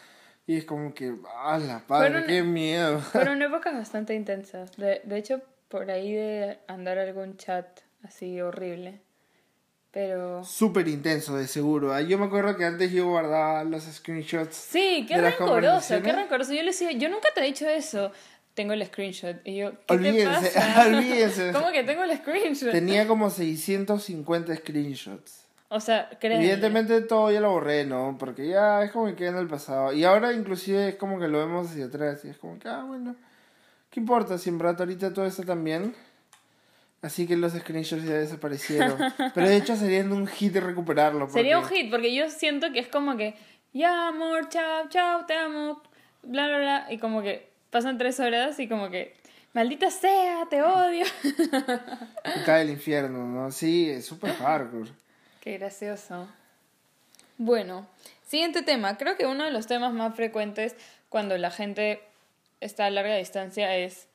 Y 0.47 0.57
es 0.57 0.65
como 0.65 0.95
que, 0.95 1.15
¡ah, 1.43 1.59
la 1.59 1.87
padre, 1.87 2.25
qué 2.27 2.43
miedo! 2.43 3.01
Fueron 3.01 3.43
épocas 3.43 3.75
bastante 3.75 4.15
intensas. 4.15 4.75
De, 4.79 5.03
de 5.05 5.19
hecho, 5.19 5.43
por 5.69 5.91
ahí 5.91 6.13
de 6.15 6.59
andar 6.67 6.99
algún 6.99 7.37
chat 7.37 7.67
así 8.03 8.41
horrible. 8.41 9.01
Pero. 9.91 10.45
Súper 10.45 10.89
intenso, 10.89 11.37
de 11.37 11.47
seguro. 11.47 11.99
Yo 12.01 12.19
me 12.19 12.27
acuerdo 12.27 12.57
que 12.57 12.65
antes 12.65 12.93
yo 12.93 13.09
guardaba 13.09 13.65
los 13.65 13.85
screenshots. 13.85 14.57
Sí, 14.57 15.05
qué 15.09 15.21
rencoroso, 15.21 16.01
qué 16.03 16.13
rencoroso. 16.13 16.53
Yo 16.53 16.61
le 16.61 16.69
decía, 16.69 16.93
yo 16.93 17.09
nunca 17.09 17.29
te 17.35 17.41
he 17.41 17.45
dicho 17.45 17.69
eso. 17.69 18.13
Tengo 18.59 18.73
el 18.73 18.85
screenshot. 18.85 19.37
Y 19.45 19.59
yo, 19.59 19.71
¿qué 19.87 19.95
olvídense, 19.95 20.49
te 20.49 20.55
pasa? 20.59 20.89
olvídense. 20.89 21.53
¿Cómo 21.53 21.71
que 21.71 21.85
tengo 21.85 22.03
el 22.03 22.17
screenshot? 22.17 22.73
Tenía 22.73 23.07
como 23.07 23.31
650 23.31 24.57
screenshots. 24.57 25.47
O 25.69 25.79
sea, 25.79 26.11
Evidentemente 26.21 27.01
todo 27.03 27.31
ya 27.31 27.41
lo 27.41 27.53
borré, 27.53 27.87
¿no? 27.87 28.17
Porque 28.19 28.49
ya 28.49 28.83
es 28.83 28.91
como 28.91 29.07
que 29.07 29.15
queda 29.15 29.29
en 29.29 29.37
el 29.37 29.47
pasado. 29.47 29.93
Y 29.93 30.03
ahora 30.03 30.33
inclusive 30.33 30.89
es 30.89 30.95
como 30.97 31.21
que 31.21 31.29
lo 31.29 31.39
vemos 31.39 31.71
hacia 31.71 31.85
atrás. 31.85 32.25
Y 32.25 32.31
es 32.31 32.37
como 32.37 32.59
que, 32.59 32.67
ah, 32.67 32.83
bueno, 32.83 33.15
¿qué 33.91 34.01
importa? 34.01 34.39
Si 34.39 34.51
en 34.51 34.61
ahorita 34.61 35.15
todo 35.15 35.27
está 35.27 35.45
también. 35.45 35.95
Así 37.01 37.29
que 37.29 37.37
los 37.37 37.53
screenshots 37.53 38.03
ya 38.03 38.15
desaparecieron. 38.15 38.99
Pero 39.37 39.49
de 39.49 39.57
hecho 39.57 39.77
sería 39.77 40.01
un 40.03 40.27
hit 40.27 40.57
recuperarlo. 40.57 41.31
Sería 41.31 41.61
un 41.61 41.65
hit, 41.67 41.93
porque 41.93 42.13
yo 42.13 42.29
siento 42.29 42.73
que 42.73 42.81
es 42.81 42.89
como 42.89 43.17
que, 43.17 43.37
ya 43.73 44.09
amor, 44.09 44.49
chao, 44.49 44.89
chao, 44.89 45.27
te 45.27 45.35
amo, 45.35 45.81
bla, 46.25 46.49
bla, 46.49 46.59
bla. 46.59 46.87
Y 46.91 46.99
como 46.99 47.23
que 47.23 47.48
pasan 47.71 47.99
tres 47.99 48.21
horas 48.21 48.59
y 48.59 48.69
como 48.69 48.91
que, 48.91 49.17
maldita 49.53 49.91
sea, 49.91 50.47
te 50.49 50.63
odio. 50.63 51.05
Y 51.25 52.45
cae 52.45 52.63
el 52.63 52.71
infierno, 52.71 53.27
¿no? 53.27 53.51
Sí, 53.51 53.91
es 53.91 54.07
súper 54.07 54.35
hardcore. 54.35 54.91
Qué 55.41 55.59
gracioso. 55.59 56.29
Bueno, 57.37 57.87
siguiente 58.27 58.63
tema. 58.63 58.97
Creo 58.99 59.17
que 59.17 59.27
uno 59.27 59.45
de 59.45 59.51
los 59.51 59.67
temas 59.67 59.93
más 59.93 60.15
frecuentes 60.15 60.77
cuando 61.09 61.39
la 61.39 61.51
gente 61.51 62.03
está 62.61 62.87
a 62.87 62.91
larga 62.91 63.17
distancia 63.17 63.77
es 63.77 64.09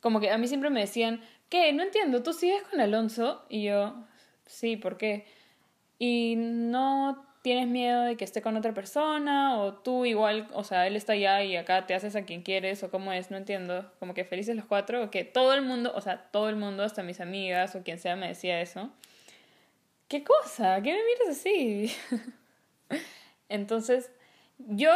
como 0.00 0.20
que 0.20 0.30
a 0.30 0.38
mí 0.38 0.48
siempre 0.48 0.70
me 0.70 0.80
decían, 0.80 1.20
¿qué? 1.48 1.72
No 1.72 1.82
entiendo, 1.82 2.22
¿tú 2.22 2.32
sigues 2.32 2.62
con 2.64 2.80
Alonso? 2.80 3.44
Y 3.48 3.64
yo, 3.64 3.94
sí, 4.46 4.76
¿por 4.76 4.96
qué? 4.96 5.26
Y 5.98 6.36
no 6.36 7.26
tienes 7.42 7.68
miedo 7.68 8.02
de 8.02 8.16
que 8.16 8.24
esté 8.24 8.42
con 8.42 8.56
otra 8.56 8.74
persona 8.74 9.58
o 9.58 9.74
tú 9.74 10.04
igual, 10.04 10.48
o 10.52 10.64
sea, 10.64 10.86
él 10.86 10.96
está 10.96 11.14
allá 11.14 11.42
y 11.42 11.56
acá 11.56 11.86
te 11.86 11.94
haces 11.94 12.16
a 12.16 12.22
quien 12.22 12.42
quieres 12.42 12.82
o 12.82 12.90
cómo 12.90 13.12
es, 13.12 13.30
no 13.30 13.36
entiendo, 13.36 13.90
como 13.98 14.14
que 14.14 14.24
felices 14.24 14.56
los 14.56 14.66
cuatro 14.66 15.04
o 15.04 15.10
que 15.10 15.24
todo 15.24 15.54
el 15.54 15.62
mundo, 15.62 15.92
o 15.94 16.00
sea, 16.00 16.28
todo 16.30 16.48
el 16.48 16.56
mundo, 16.56 16.82
hasta 16.82 17.02
mis 17.02 17.20
amigas 17.20 17.74
o 17.74 17.82
quien 17.82 17.98
sea 17.98 18.16
me 18.16 18.28
decía 18.28 18.60
eso. 18.60 18.90
¿qué 20.10 20.24
cosa? 20.24 20.82
¿Qué 20.82 20.92
me 20.92 20.98
miras 21.04 21.38
así? 21.38 21.94
Entonces, 23.48 24.10
yo 24.58 24.90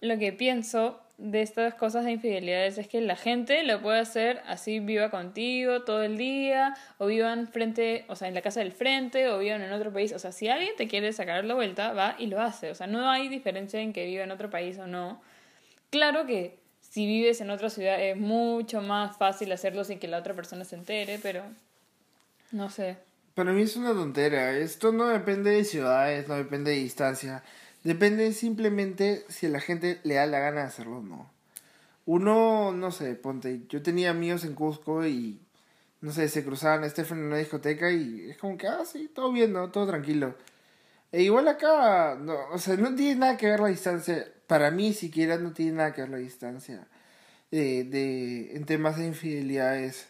lo 0.00 0.16
que 0.16 0.32
pienso 0.32 1.02
de 1.20 1.42
estas 1.42 1.74
cosas 1.74 2.06
de 2.06 2.12
infidelidades 2.12 2.78
es 2.78 2.88
que 2.88 3.00
la 3.02 3.14
gente 3.14 3.62
lo 3.62 3.82
puede 3.82 4.00
hacer 4.00 4.40
así 4.46 4.80
viva 4.80 5.10
contigo 5.10 5.82
todo 5.82 6.02
el 6.02 6.16
día 6.16 6.74
o 6.96 7.06
vivan 7.06 7.46
frente, 7.46 8.06
o 8.08 8.16
sea, 8.16 8.28
en 8.28 8.34
la 8.34 8.40
casa 8.40 8.60
del 8.60 8.72
frente 8.72 9.28
o 9.28 9.38
vivan 9.38 9.60
en 9.60 9.70
otro 9.72 9.92
país, 9.92 10.12
o 10.14 10.18
sea, 10.18 10.32
si 10.32 10.48
alguien 10.48 10.74
te 10.78 10.88
quiere 10.88 11.12
sacar 11.12 11.44
la 11.44 11.54
vuelta, 11.54 11.92
va 11.92 12.16
y 12.18 12.26
lo 12.26 12.40
hace, 12.40 12.70
o 12.70 12.74
sea, 12.74 12.86
no 12.86 13.10
hay 13.10 13.28
diferencia 13.28 13.80
en 13.80 13.92
que 13.92 14.06
viva 14.06 14.24
en 14.24 14.30
otro 14.30 14.48
país 14.48 14.78
o 14.78 14.86
no. 14.86 15.20
Claro 15.90 16.24
que 16.24 16.58
si 16.80 17.06
vives 17.06 17.42
en 17.42 17.50
otra 17.50 17.68
ciudad 17.68 18.00
es 18.00 18.16
mucho 18.16 18.80
más 18.80 19.18
fácil 19.18 19.52
hacerlo 19.52 19.84
sin 19.84 19.98
que 19.98 20.08
la 20.08 20.18
otra 20.18 20.32
persona 20.32 20.64
se 20.64 20.76
entere, 20.76 21.18
pero 21.22 21.44
no 22.50 22.70
sé. 22.70 22.96
Para 23.34 23.52
mí 23.52 23.62
es 23.62 23.76
una 23.76 23.92
tontera, 23.92 24.56
esto 24.56 24.90
no 24.90 25.08
depende 25.08 25.50
de 25.50 25.64
ciudades, 25.64 26.28
no 26.28 26.36
depende 26.36 26.70
de 26.70 26.78
distancia. 26.78 27.44
Depende 27.82 28.32
simplemente 28.32 29.24
si 29.28 29.48
la 29.48 29.60
gente 29.60 30.00
le 30.02 30.14
da 30.14 30.26
la 30.26 30.38
gana 30.38 30.60
de 30.60 30.66
hacerlo 30.66 30.98
o 30.98 31.02
no. 31.02 31.30
Uno, 32.06 32.72
no 32.72 32.90
sé, 32.90 33.14
ponte, 33.14 33.62
yo 33.68 33.82
tenía 33.82 34.10
amigos 34.10 34.44
en 34.44 34.54
Cusco 34.54 35.06
y, 35.06 35.40
no 36.00 36.12
sé, 36.12 36.28
se 36.28 36.44
cruzaban 36.44 36.82
a 36.82 36.86
Estefan 36.86 37.18
en 37.18 37.24
una 37.26 37.36
discoteca 37.38 37.90
y 37.90 38.30
es 38.30 38.38
como 38.38 38.58
que, 38.58 38.66
ah, 38.66 38.84
sí, 38.84 39.10
todo 39.14 39.32
bien, 39.32 39.52
¿no? 39.52 39.70
Todo 39.70 39.86
tranquilo. 39.86 40.34
E 41.12 41.22
igual 41.22 41.48
acá, 41.48 42.16
no, 42.20 42.34
o 42.52 42.58
sea, 42.58 42.76
no 42.76 42.94
tiene 42.94 43.16
nada 43.20 43.36
que 43.36 43.46
ver 43.46 43.60
la 43.60 43.68
distancia. 43.68 44.26
Para 44.46 44.70
mí, 44.70 44.92
siquiera, 44.92 45.38
no 45.38 45.52
tiene 45.52 45.72
nada 45.72 45.92
que 45.94 46.02
ver 46.02 46.10
la 46.10 46.18
distancia. 46.18 46.86
De, 47.50 47.84
de, 47.84 48.56
en 48.56 48.64
temas 48.64 48.96
de 48.96 49.06
infidelidades. 49.06 50.08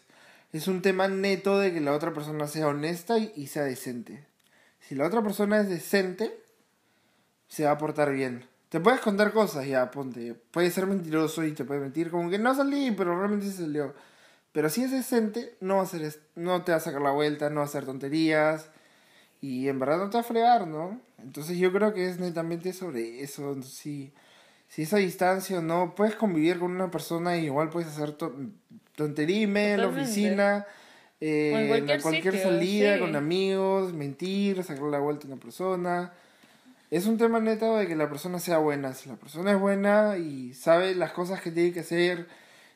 Es 0.53 0.67
un 0.67 0.81
tema 0.81 1.07
neto 1.07 1.59
de 1.59 1.73
que 1.73 1.81
la 1.81 1.93
otra 1.93 2.13
persona 2.13 2.47
sea 2.47 2.67
honesta 2.67 3.17
y 3.17 3.47
sea 3.47 3.63
decente. 3.63 4.25
Si 4.81 4.95
la 4.95 5.07
otra 5.07 5.23
persona 5.23 5.61
es 5.61 5.69
decente, 5.69 6.40
se 7.51 7.65
va 7.65 7.71
a 7.71 7.77
portar 7.77 8.13
bien. 8.13 8.45
Te 8.69 8.79
puedes 8.79 9.01
contar 9.01 9.33
cosas, 9.33 9.67
ya, 9.67 9.91
ponte. 9.91 10.35
Puede 10.51 10.71
ser 10.71 10.87
mentiroso 10.87 11.43
y 11.43 11.51
te 11.51 11.65
puede 11.65 11.81
mentir 11.81 12.09
como 12.09 12.29
que 12.29 12.39
no 12.39 12.55
salí, 12.55 12.91
pero 12.91 13.17
realmente 13.17 13.47
se 13.47 13.63
salió. 13.63 13.93
Pero 14.53 14.69
si 14.69 14.83
es 14.83 14.91
decente, 14.91 15.55
no 15.59 15.75
va 15.75 15.81
a 15.81 15.83
hacer 15.83 16.17
no 16.35 16.63
te 16.63 16.71
va 16.71 16.77
a 16.77 16.81
sacar 16.81 17.01
la 17.01 17.11
vuelta, 17.11 17.49
no 17.49 17.57
va 17.57 17.63
a 17.63 17.65
hacer 17.65 17.83
tonterías. 17.83 18.69
Y 19.41 19.67
en 19.67 19.79
verdad 19.79 19.97
no 19.97 20.09
te 20.09 20.15
va 20.15 20.21
a 20.21 20.23
fregar, 20.23 20.65
¿no? 20.65 21.01
Entonces 21.21 21.57
yo 21.57 21.73
creo 21.73 21.93
que 21.93 22.07
es 22.07 22.19
netamente 22.19 22.71
sobre 22.71 23.21
eso. 23.21 23.61
Si, 23.63 24.13
si 24.69 24.83
esa 24.83 24.97
distancia 24.97 25.59
o 25.59 25.61
no, 25.61 25.93
puedes 25.93 26.15
convivir 26.15 26.57
con 26.57 26.71
una 26.71 26.89
persona 26.89 27.37
y 27.37 27.47
igual 27.47 27.69
puedes 27.69 27.89
hacer 27.89 28.15
tontería 28.95 29.43
en 29.43 29.81
la 29.81 29.87
oficina. 29.87 30.65
Eh, 31.19 31.51
en 31.53 31.67
cualquier, 31.67 32.01
cualquier 32.01 32.41
salida 32.41 32.97
con 32.97 33.13
amigos, 33.17 33.91
mentir, 33.91 34.63
sacar 34.63 34.85
la 34.85 34.99
vuelta 34.99 35.27
a 35.27 35.31
una 35.31 35.41
persona 35.41 36.13
es 36.91 37.05
un 37.05 37.17
tema 37.17 37.39
neto 37.39 37.77
de 37.77 37.87
que 37.87 37.95
la 37.95 38.09
persona 38.09 38.37
sea 38.37 38.57
buena. 38.57 38.93
Si 38.93 39.09
la 39.09 39.15
persona 39.15 39.53
es 39.53 39.59
buena 39.59 40.17
y 40.17 40.53
sabe 40.53 40.93
las 40.93 41.13
cosas 41.13 41.41
que 41.41 41.49
tiene 41.49 41.71
que 41.71 41.79
hacer 41.79 42.27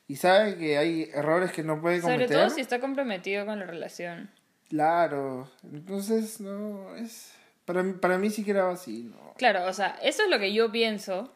y 0.08 0.16
sabe 0.16 0.56
que 0.56 0.78
hay 0.78 1.10
errores 1.12 1.52
que 1.52 1.62
no 1.62 1.80
puede 1.82 2.00
cometer. 2.00 2.26
Sobre 2.26 2.40
todo 2.40 2.50
si 2.50 2.62
está 2.62 2.80
comprometido 2.80 3.44
con 3.44 3.58
la 3.58 3.66
relación. 3.66 4.30
Claro, 4.70 5.50
entonces 5.62 6.40
no 6.40 6.96
es 6.96 7.32
para 7.66 7.84
para 8.00 8.16
mí 8.16 8.30
sí 8.30 8.44
era 8.48 8.70
así, 8.70 9.04
no. 9.04 9.34
Claro, 9.36 9.66
o 9.66 9.72
sea, 9.72 9.98
eso 10.02 10.22
es 10.24 10.30
lo 10.30 10.38
que 10.38 10.52
yo 10.52 10.72
pienso 10.72 11.32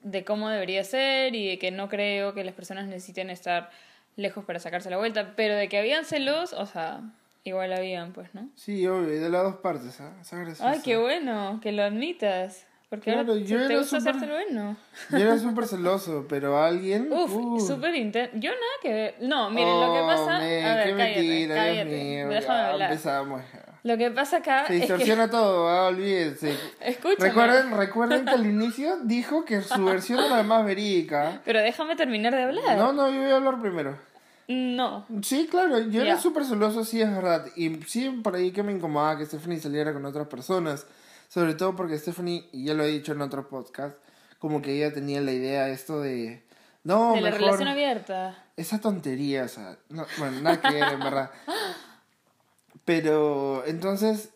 de 0.00 0.24
cómo 0.24 0.50
debería 0.50 0.84
ser 0.84 1.34
y 1.34 1.48
de 1.48 1.58
que 1.58 1.70
no 1.70 1.88
creo 1.88 2.34
que 2.34 2.44
las 2.44 2.54
personas 2.54 2.86
necesiten 2.86 3.30
estar 3.30 3.70
lejos 4.16 4.44
para 4.44 4.58
sacarse 4.58 4.90
la 4.90 4.98
vuelta, 4.98 5.34
pero 5.36 5.56
de 5.56 5.68
que 5.68 5.78
habían 5.78 6.04
celos, 6.04 6.52
o 6.52 6.66
sea, 6.66 7.00
Igual 7.44 7.72
habían, 7.72 8.12
pues, 8.12 8.32
¿no? 8.34 8.48
Sí, 8.54 8.86
obvio, 8.86 9.12
y 9.12 9.18
de 9.18 9.28
las 9.28 9.42
dos 9.42 9.56
partes, 9.56 10.00
¿ah? 10.00 10.12
Ay, 10.60 10.80
qué 10.84 10.96
bueno, 10.96 11.58
que 11.60 11.72
lo 11.72 11.82
admitas. 11.82 12.66
Porque 12.88 13.10
ahora 13.10 13.34
yo 13.36 13.66
te 13.66 13.78
gusta 13.78 14.00
super, 14.00 14.28
bueno. 14.28 14.76
Yo 15.10 15.16
era 15.16 15.38
súper 15.38 15.66
celoso, 15.66 16.26
pero 16.28 16.62
alguien... 16.62 17.10
Uf, 17.10 17.34
uh. 17.34 17.58
súper 17.58 17.94
intenso. 17.94 18.36
Yo 18.36 18.50
nada 18.50 18.72
que 18.82 18.92
ver. 18.92 19.14
No, 19.22 19.48
miren, 19.48 19.80
lo 19.80 19.94
que 19.94 20.00
oh, 20.00 20.06
pasa... 20.06 20.36
a 20.36 20.40
ver, 20.40 20.84
qué 20.84 20.96
cállate, 20.96 21.14
mentira, 21.14 21.54
cállate. 21.54 21.84
Mío, 21.90 22.28
déjame 22.28 22.60
hablar. 22.60 22.90
Empezamos. 22.90 23.42
Lo 23.84 23.96
que 23.96 24.10
pasa 24.10 24.36
acá 24.36 24.66
Se 24.66 24.74
distorsiona 24.74 25.28
todo, 25.28 25.68
ah, 25.68 25.86
olvídense. 25.86 26.54
Escúchame. 26.80 27.28
Recuerden, 27.28 27.76
recuerden 27.76 28.24
que 28.26 28.30
al 28.30 28.46
inicio 28.50 28.98
dijo 29.04 29.44
que 29.44 29.62
su 29.62 29.84
versión 29.84 30.20
era 30.20 30.36
la 30.36 30.42
más 30.42 30.64
verídica. 30.64 31.40
Pero 31.44 31.60
déjame 31.60 31.96
terminar 31.96 32.34
de 32.34 32.42
hablar. 32.42 32.76
No, 32.76 32.92
no, 32.92 33.10
yo 33.10 33.22
voy 33.22 33.30
a 33.30 33.36
hablar 33.36 33.58
primero. 33.60 34.11
No. 34.52 35.06
Sí, 35.22 35.46
claro, 35.50 35.78
yo 35.78 36.02
era 36.02 36.20
súper 36.20 36.44
celoso, 36.44 36.84
sí, 36.84 37.00
es 37.00 37.10
verdad. 37.10 37.46
Y 37.56 37.82
sí, 37.84 38.08
por 38.22 38.34
ahí 38.34 38.52
que 38.52 38.62
me 38.62 38.72
incomodaba 38.72 39.18
que 39.18 39.26
Stephanie 39.26 39.60
saliera 39.60 39.92
con 39.92 40.04
otras 40.04 40.28
personas. 40.28 40.86
Sobre 41.28 41.54
todo 41.54 41.74
porque 41.74 41.98
Stephanie, 41.98 42.48
y 42.52 42.64
ya 42.64 42.74
lo 42.74 42.84
he 42.84 42.88
dicho 42.88 43.12
en 43.12 43.22
otro 43.22 43.48
podcast, 43.48 43.96
como 44.38 44.60
que 44.60 44.76
ella 44.76 44.92
tenía 44.92 45.20
la 45.20 45.32
idea 45.32 45.68
esto 45.68 46.00
de... 46.00 46.44
No, 46.84 47.14
de 47.14 47.20
la 47.20 47.30
relación 47.30 47.68
abierta. 47.68 48.44
Esa 48.56 48.80
tontería, 48.80 49.44
o 49.44 49.48
sea, 49.48 49.78
no, 49.88 50.04
bueno, 50.18 50.40
nada 50.40 50.60
que 50.60 50.74
ver, 50.74 50.92
en 50.92 50.98
verdad. 50.98 51.30
Pero 52.84 53.64
entonces, 53.66 54.30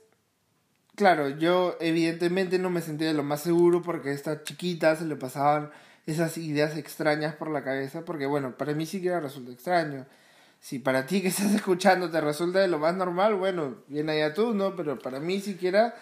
claro, 0.95 1.29
yo 1.29 1.77
evidentemente 1.81 2.59
no 2.59 2.71
me 2.71 2.81
sentía 2.81 3.09
de 3.09 3.15
lo 3.15 3.25
más 3.25 3.41
seguro 3.43 3.83
porque 3.83 4.11
a 4.11 4.13
esta 4.13 4.43
chiquita 4.45 4.97
se 4.97 5.05
le 5.05 5.17
pasaban 5.17 5.71
esas 6.07 6.39
ideas 6.39 6.77
extrañas 6.77 7.35
por 7.35 7.51
la 7.51 7.65
cabeza, 7.65 8.05
porque 8.05 8.27
bueno, 8.27 8.57
para 8.57 8.75
mí 8.75 8.87
sí 8.87 9.03
que 9.03 9.19
resulta 9.21 9.53
extraño. 9.53 10.07
Si 10.61 10.79
para 10.79 11.07
ti 11.07 11.21
que 11.21 11.29
estás 11.29 11.53
escuchando 11.55 12.11
te 12.11 12.21
resulta 12.21 12.61
de 12.61 12.69
lo 12.69 12.79
más 12.79 12.95
normal, 12.95 13.35
bueno, 13.35 13.77
bien 13.89 14.09
allá 14.09 14.33
tú, 14.33 14.55
¿no? 14.55 14.77
Pero 14.77 14.99
para 14.99 15.21
mí 15.21 15.41
siquiera 15.41 15.95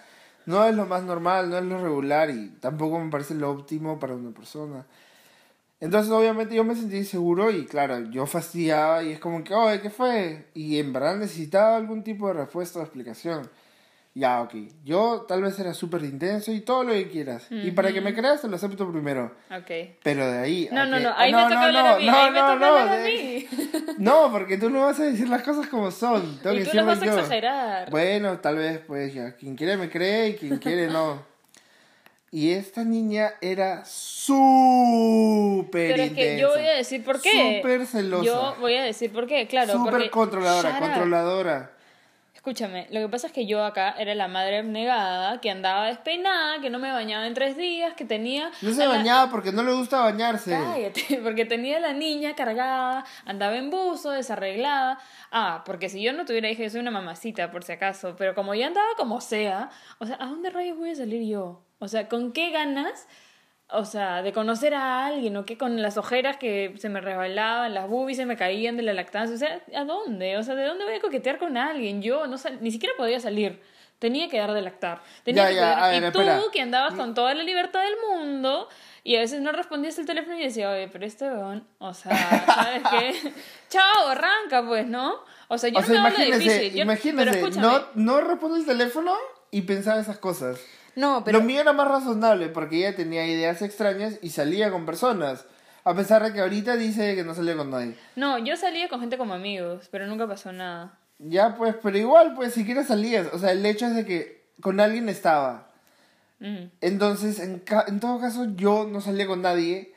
no 0.47 0.64
es 0.67 0.75
lo 0.77 0.87
más 0.87 1.03
normal, 1.05 1.51
no 1.51 1.59
es 1.59 1.64
lo 1.64 1.83
regular 1.83 2.31
y 2.31 2.51
tampoco 2.61 3.01
me 3.01 3.11
parece 3.11 3.35
lo 3.35 3.51
óptimo 3.51 3.99
para 3.99 4.14
una 4.14 4.31
persona. 4.33 4.87
Entonces 5.81 6.12
obviamente 6.12 6.55
yo 6.55 6.64
me 6.64 6.77
sentí 6.77 6.97
inseguro 6.99 7.51
y 7.51 7.67
claro, 7.67 7.99
yo 8.11 8.27
fastidiaba 8.27 9.03
y 9.03 9.12
es 9.12 9.19
como 9.21 9.43
que, 9.45 9.55
oye, 9.55 9.81
¿qué 9.81 9.90
fue? 9.90 10.49
Y 10.55 10.79
en 10.79 10.93
verdad 10.93 11.17
necesitaba 11.17 11.77
algún 11.77 12.03
tipo 12.05 12.29
de 12.29 12.35
respuesta 12.35 12.79
o 12.79 12.83
explicación 12.83 13.51
ya, 14.16 14.42
ok, 14.42 14.55
yo 14.85 15.24
tal 15.27 15.42
vez 15.42 15.59
era 15.59 15.74
súper 15.74 16.05
intenso 16.05 16.53
y 16.53 16.61
todo 16.61 16.85
lo 16.85 16.92
que 16.92 17.09
quieras. 17.09 17.48
Y 17.50 17.72
para 17.72 17.92
que 17.92 18.00
me 18.00 18.14
creas, 18.14 18.40
te 18.40 18.48
lo 18.48 18.55
acepto 18.55 18.88
primero. 18.90 19.35
Ok. 19.50 19.98
Pero 20.05 20.31
de 20.31 20.38
ahí. 20.38 20.68
No, 20.70 20.87
no, 20.87 21.00
no, 21.00 21.12
ahí 21.16 21.33
me 21.33 21.42
toca 21.42 21.64
hablar 21.64 21.87
a 21.87 21.98
mí. 21.98 22.09
ahí 22.09 22.31
me 22.31 22.38
a 22.38 23.05
mí. 23.05 23.46
No, 23.98 24.31
porque 24.31 24.57
tú 24.57 24.70
no 24.70 24.83
vas 24.83 25.00
a 25.00 25.05
decir 25.05 25.29
las 25.29 25.42
cosas 25.42 25.66
como 25.66 25.90
son. 25.90 26.38
Tengo 26.38 26.57
y 26.57 26.62
tú 26.62 26.77
las 26.77 26.87
vas 26.87 27.03
a 27.03 27.07
exagerar. 27.07 27.90
Bueno, 27.90 28.38
tal 28.38 28.57
vez, 28.57 28.81
pues 28.87 29.12
ya. 29.12 29.35
Quien 29.35 29.57
quiere 29.57 29.77
me 29.77 29.90
cree 29.90 30.29
y 30.29 30.35
quien 30.35 30.59
quiere 30.59 30.87
no. 30.87 31.20
Y 32.31 32.50
esta 32.53 32.85
niña 32.85 33.35
era 33.40 33.85
súper 33.85 35.70
Pero 35.92 36.03
es 36.03 36.12
que 36.12 36.38
yo 36.38 36.50
voy 36.50 36.66
a 36.66 36.74
decir 36.74 37.05
por 37.05 37.20
qué. 37.20 37.59
Súper 37.59 37.87
celosa. 37.87 38.24
Yo 38.24 38.57
voy 38.61 38.74
a 38.74 38.83
decir 38.83 39.12
por 39.12 39.27
qué, 39.27 39.46
claro. 39.48 39.72
Súper 39.72 40.11
controladora, 40.11 40.79
controladora. 40.79 41.74
Escúchame, 42.44 42.87
lo 42.90 43.00
que 43.00 43.09
pasa 43.09 43.28
es 43.28 43.33
que 43.33 43.46
yo 43.46 43.64
acá 43.64 43.94
era 43.98 44.14
la 44.14 44.28
madre 44.28 44.62
negada, 44.62 45.40
que 45.40 45.50
andaba 45.50 45.87
despeinada, 45.87 46.61
que 46.61 46.68
no 46.68 46.78
me 46.78 46.92
bañaba 46.92 47.26
en 47.26 47.33
tres 47.33 47.57
días, 47.57 47.94
que 47.94 48.04
tenía... 48.04 48.50
No 48.61 48.74
se 48.74 48.87
bañaba 48.87 49.30
porque 49.30 49.50
no 49.50 49.62
le 49.62 49.72
gusta 49.72 50.02
bañarse. 50.02 50.50
Cállate, 50.50 51.20
porque 51.24 51.46
tenía 51.46 51.80
la 51.80 51.94
niña 51.94 52.35
cargada, 52.35 53.07
andaba 53.24 53.57
en 53.57 53.70
buzo, 53.70 54.11
desarreglada. 54.11 54.98
Ah, 55.33 55.62
porque 55.64 55.88
si 55.88 56.02
yo 56.02 56.12
no 56.12 56.26
tuviera 56.26 56.50
hija, 56.50 56.64
yo 56.64 56.68
soy 56.68 56.80
una 56.80 56.90
mamacita, 56.90 57.50
por 57.50 57.64
si 57.64 57.72
acaso. 57.72 58.14
Pero 58.18 58.35
como 58.35 58.54
ya 58.54 58.66
andaba 58.66 58.88
como 58.98 59.22
sea, 59.22 59.70
o 59.98 60.04
sea, 60.04 60.18
¿a 60.20 60.26
dónde 60.26 60.50
rayos 60.50 60.76
voy 60.76 60.90
a 60.90 60.96
salir 60.96 61.26
yo? 61.26 61.64
O 61.78 61.88
sea, 61.88 62.11
¿con 62.11 62.33
qué 62.33 62.50
ganas 62.50 63.09
o 63.70 63.85
sea, 63.85 64.22
de 64.22 64.33
conocer 64.33 64.74
a 64.74 65.07
alguien, 65.07 65.37
o 65.37 65.44
que 65.44 65.57
con 65.57 65.81
las 65.81 65.96
ojeras 65.96 66.37
que 66.37 66.74
se 66.77 66.88
me 66.88 67.00
resbalaban, 67.00 67.74
las 67.74 67.88
boobies 67.88 68.18
se 68.18 68.27
me 68.27 68.37
caían 68.37 68.77
de 68.77 68.83
la 68.83 68.92
lactancia, 68.92 69.35
o 69.35 69.38
sea, 69.38 69.81
¿a 69.81 69.85
dónde? 69.85 70.37
O 70.37 70.42
sea, 70.42 70.55
¿de 70.55 70.64
dónde 70.64 70.85
voy 70.85 70.94
a 70.94 71.00
coquetear 71.00 71.38
con 71.38 71.57
alguien? 71.57 72.03
Yo 72.03 72.27
no 72.27 72.37
ni 72.61 72.70
siquiera 72.70 72.94
podía 72.96 73.20
salir. 73.20 73.61
Tenía 73.98 74.29
que 74.29 74.38
dar 74.38 74.53
de 74.53 74.61
lactar. 74.61 75.03
Tenía 75.22 75.48
que 75.48 75.55
ya, 75.55 75.96
y 75.96 76.12
tú, 76.12 76.20
que 76.53 76.61
andabas 76.61 76.94
con 76.94 77.14
toda 77.14 77.33
la 77.33 77.42
libertad 77.42 77.81
del 77.81 77.94
mundo, 78.11 78.68
y 79.03 79.16
a 79.16 79.20
veces 79.20 79.40
no 79.40 79.50
respondías 79.53 79.98
el 79.98 80.07
teléfono 80.07 80.38
y 80.38 80.42
decía, 80.42 80.70
oye, 80.70 80.88
pero 80.88 81.07
este 81.07 81.27
weón, 81.27 81.66
o 81.79 81.94
sea, 81.94 82.44
¿sabes 82.46 82.83
qué? 82.90 83.33
Chao, 83.70 84.09
arranca, 84.09 84.66
pues, 84.66 84.87
¿no? 84.87 85.14
O 85.48 85.57
sea, 85.57 85.70
yo 85.70 85.81
no 85.81 86.03
me 86.03 86.11
difícil. 86.11 86.74
Yo, 86.74 86.83
imagínese, 86.83 87.50
no, 87.61 87.83
no 87.94 88.20
responde 88.20 88.61
el 88.61 88.66
teléfono 88.66 89.14
y 89.50 89.62
pensaba 89.62 90.00
esas 90.00 90.18
cosas. 90.18 90.61
No, 90.96 91.22
pero... 91.24 91.38
Lo 91.38 91.44
mío 91.44 91.61
era 91.61 91.72
más 91.72 91.88
razonable 91.88 92.48
porque 92.48 92.78
ella 92.78 92.96
tenía 92.96 93.26
ideas 93.26 93.62
extrañas 93.62 94.18
y 94.22 94.30
salía 94.30 94.70
con 94.70 94.87
personas. 94.87 95.44
A 95.85 95.94
pesar 95.94 96.22
de 96.22 96.33
que 96.33 96.40
ahorita 96.40 96.76
dice 96.76 97.14
que 97.14 97.24
no 97.24 97.35
salía 97.35 97.57
con 97.57 97.70
nadie. 97.70 97.94
No, 98.16 98.38
yo 98.38 98.57
salía 98.57 98.88
con 98.88 99.00
gente 99.00 99.18
como 99.18 99.35
amigos, 99.35 99.88
pero 99.90 100.07
nunca 100.07 100.26
pasó 100.26 100.50
nada. 100.52 100.98
Ya, 101.18 101.57
pues, 101.57 101.76
pero 101.83 101.98
igual, 101.98 102.35
pues, 102.35 102.54
siquiera 102.54 102.85
salías. 102.85 103.28
O 103.33 103.38
sea, 103.38 103.52
el 103.52 103.64
hecho 103.66 103.87
es 103.87 103.94
de 103.94 104.07
que 104.07 104.46
con 104.61 104.80
alguien 104.80 105.09
estaba. 105.09 105.70
Entonces, 106.80 107.40
en, 107.40 107.62
en 107.87 108.00
todo 108.00 108.20
caso, 108.20 108.46
yo 108.54 108.87
no 108.90 109.00
salía 109.00 109.26
con 109.26 109.40
nadie. 109.40 109.94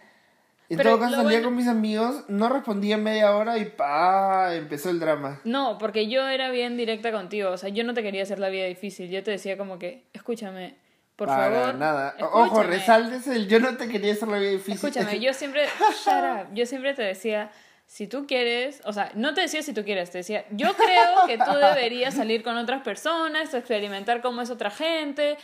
En 0.70 0.78
todo 0.78 1.00
caso, 1.00 1.16
salía 1.16 1.42
con 1.42 1.56
mis 1.56 1.68
amigos, 1.68 2.26
no 2.28 2.50
respondía 2.50 2.98
media 2.98 3.36
hora 3.36 3.58
y 3.58 3.66
pa, 3.66 4.54
empezó 4.56 4.90
el 4.90 5.00
drama. 5.00 5.40
No, 5.46 5.78
porque 5.78 6.10
yo 6.10 6.28
era 6.28 6.50
bien 6.50 6.76
directa 6.76 7.12
contigo. 7.12 7.52
O 7.52 7.58
sea, 7.58 7.70
yo 7.70 7.84
no 7.84 7.94
te 7.94 8.04
quería 8.04 8.24
hacer 8.24 8.40
la 8.40 8.50
vida 8.50 8.66
difícil. 8.66 9.10
Yo 9.10 9.24
te 9.24 9.32
decía 9.32 9.58
como 9.58 9.80
que, 9.80 10.06
escúchame, 10.14 10.76
Por 11.18 11.30
favor. 11.30 11.74
nada. 11.76 12.16
Ojo, 12.20 12.62
resaltes 12.62 13.26
el 13.28 13.48
yo 13.48 13.60
no 13.60 13.76
te 13.76 13.90
quería 13.90 14.14
hacer 14.14 14.28
la 14.28 14.38
vida 14.38 14.52
difícil. 14.52 14.76
Escúchame, 14.76 15.20
yo 15.20 15.34
siempre, 15.34 15.66
shut 16.06 16.54
yo 16.54 16.66
siempre 16.68 16.94
te 16.94 17.02
decía, 17.02 17.50
si 17.88 18.06
tú 18.06 18.28
quieres, 18.28 18.82
o 18.86 18.94
sea, 18.94 19.12
no 19.16 19.34
te 19.34 19.42
decía 19.42 19.64
si 19.64 19.74
tú 19.74 19.84
quieres, 19.84 20.12
te 20.12 20.20
decía, 20.20 20.46
yo 20.52 20.76
creo 20.76 21.26
que 21.26 21.40
tú 21.40 21.58
deberías 21.58 22.14
salir 22.14 22.44
con 22.44 22.56
otras 22.58 22.84
personas, 22.84 23.52
experimentar 23.54 24.22
cómo 24.22 24.44
es 24.44 24.52
otra 24.52 24.70
gente, 24.70 25.38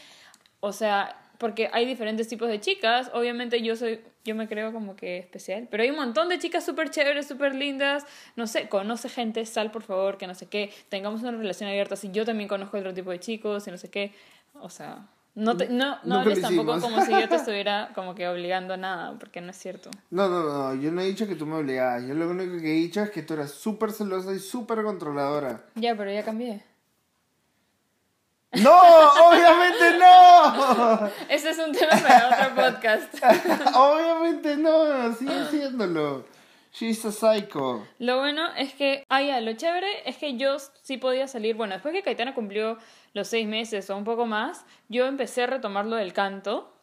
o 0.60 0.74
sea, 0.74 1.18
porque 1.40 1.72
hay 1.74 1.88
diferentes 1.88 2.28
tipos 2.28 2.50
de 2.50 2.60
chicas, 2.60 3.10
obviamente 3.12 3.60
yo 3.64 3.76
soy, 3.76 4.00
yo 4.24 4.36
me 4.36 4.48
creo 4.48 4.74
como 4.74 4.96
que 4.96 5.18
especial, 5.18 5.68
pero 5.72 5.82
hay 5.82 5.90
un 5.90 5.96
montón 5.96 6.30
de 6.30 6.38
chicas 6.38 6.64
súper 6.64 6.92
chéveres, 6.92 7.28
súper 7.28 7.56
lindas, 7.56 8.06
no 8.36 8.46
sé, 8.46 8.70
conoce 8.70 9.10
gente, 9.10 9.44
sal 9.48 9.72
por 9.72 9.82
favor, 9.82 10.20
que 10.20 10.28
no 10.28 10.36
sé 10.36 10.46
qué, 10.46 10.72
tengamos 10.90 11.22
una 11.22 11.32
relación 11.32 11.68
abierta, 11.68 11.96
si 11.96 12.12
yo 12.12 12.26
también 12.26 12.48
conozco 12.48 12.78
otro 12.78 12.94
tipo 12.94 13.10
de 13.10 13.20
chicos 13.20 13.68
y 13.68 13.72
no 13.72 13.78
sé 13.78 13.90
qué, 13.90 14.12
o 14.54 14.70
sea, 14.70 15.08
no, 15.36 15.58
te, 15.58 15.68
no, 15.68 15.98
no, 16.04 16.20
hables 16.20 16.42
tampoco 16.42 16.80
como 16.80 17.04
si 17.04 17.12
yo 17.12 17.28
te 17.28 17.36
estuviera 17.38 17.92
como 17.96 18.14
que 18.14 18.28
obligando 18.28 18.76
a 18.76 18.78
nada, 18.78 19.18
porque 19.20 19.42
no 19.42 19.50
es 19.50 19.58
cierto. 19.58 19.90
No, 20.12 20.30
no, 20.30 20.44
no, 20.44 20.76
yo 20.76 20.92
no 20.92 21.02
he 21.02 21.06
dicho 21.06 21.28
que 21.28 21.36
tú 21.36 21.46
me 21.46 21.56
obligabas. 21.56 22.04
Yo 22.06 22.14
lo 22.14 22.30
único 22.30 22.58
que 22.62 22.72
he 22.72 22.76
dicho 22.76 23.02
es 23.02 23.10
que 23.10 23.24
tú 23.24 23.34
eras 23.34 23.52
súper 23.52 23.92
celosa 23.92 24.32
y 24.34 24.40
súper 24.40 24.84
controladora. 24.84 25.64
Ya, 25.76 25.96
pero 25.96 26.12
ya 26.12 26.24
cambié. 26.24 26.64
¡No! 28.62 28.80
¡Obviamente 29.30 29.98
no! 29.98 31.10
Ese 31.30 31.50
es 31.50 31.58
un 31.58 31.72
tema 31.72 31.98
para 31.98 32.30
otro 32.30 32.64
podcast. 32.64 33.16
Obviamente 33.76 34.56
no, 34.58 35.14
sigue 35.16 35.46
siéndolo. 35.50 36.26
She's 36.72 37.04
a 37.06 37.12
psycho. 37.12 37.88
Lo 38.00 38.20
bueno 38.20 38.54
es 38.56 38.74
que, 38.74 39.04
ah, 39.10 39.22
ya, 39.22 39.42
lo 39.42 39.54
chévere 39.54 40.08
es 40.08 40.18
que 40.18 40.38
yo 40.38 40.58
sí 40.82 40.98
podía 40.98 41.28
salir. 41.28 41.56
Bueno, 41.56 41.74
después 41.74 41.94
que 41.94 42.04
Caetana 42.04 42.34
cumplió 42.36 42.78
los 43.14 43.28
seis 43.28 43.48
meses 43.48 43.90
o 43.90 43.98
un 43.98 44.04
poco 44.04 44.26
más, 44.26 44.66
yo 44.90 45.06
empecé 45.06 45.44
a 45.44 45.48
retomar 45.48 45.86
lo 45.86 45.96
del 45.96 46.14
canto. 46.14 46.74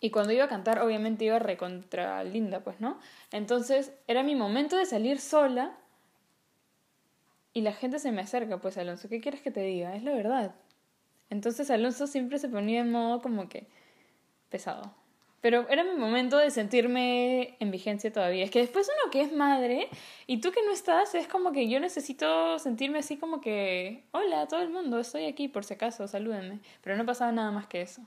Y 0.00 0.10
cuando 0.10 0.32
iba 0.32 0.44
a 0.44 0.48
cantar, 0.48 0.80
obviamente 0.80 1.24
iba 1.24 1.38
recontra 1.38 2.24
linda, 2.24 2.60
pues, 2.60 2.80
¿no? 2.80 2.98
Entonces, 3.30 3.92
era 4.08 4.22
mi 4.22 4.34
momento 4.34 4.76
de 4.76 4.86
salir 4.86 5.20
sola. 5.20 5.78
Y 7.52 7.60
la 7.60 7.72
gente 7.72 7.98
se 7.98 8.10
me 8.10 8.22
acerca, 8.22 8.58
pues, 8.58 8.78
Alonso, 8.78 9.08
¿qué 9.08 9.20
quieres 9.20 9.42
que 9.42 9.50
te 9.50 9.60
diga? 9.60 9.94
Es 9.94 10.02
la 10.02 10.12
verdad. 10.12 10.54
Entonces, 11.30 11.70
Alonso 11.70 12.06
siempre 12.06 12.38
se 12.38 12.48
ponía 12.48 12.80
en 12.80 12.90
modo 12.90 13.20
como 13.20 13.48
que 13.48 13.68
pesado. 14.48 14.94
Pero 15.42 15.66
era 15.68 15.82
mi 15.82 15.96
momento 15.96 16.38
de 16.38 16.52
sentirme 16.52 17.56
en 17.58 17.72
vigencia 17.72 18.12
todavía. 18.12 18.44
Es 18.44 18.50
que 18.52 18.60
después 18.60 18.88
uno 18.88 19.10
que 19.10 19.22
es 19.22 19.32
madre 19.32 19.88
y 20.28 20.40
tú 20.40 20.52
que 20.52 20.62
no 20.64 20.70
estás, 20.70 21.16
es 21.16 21.26
como 21.26 21.50
que 21.50 21.68
yo 21.68 21.80
necesito 21.80 22.60
sentirme 22.60 23.00
así 23.00 23.18
como 23.18 23.40
que, 23.40 24.04
hola 24.12 24.42
a 24.42 24.46
todo 24.46 24.62
el 24.62 24.70
mundo, 24.70 25.00
estoy 25.00 25.26
aquí 25.26 25.48
por 25.48 25.64
si 25.64 25.74
acaso, 25.74 26.06
salúdenme. 26.06 26.60
Pero 26.80 26.96
no 26.96 27.04
pasaba 27.04 27.32
nada 27.32 27.50
más 27.50 27.66
que 27.66 27.82
eso. 27.82 28.02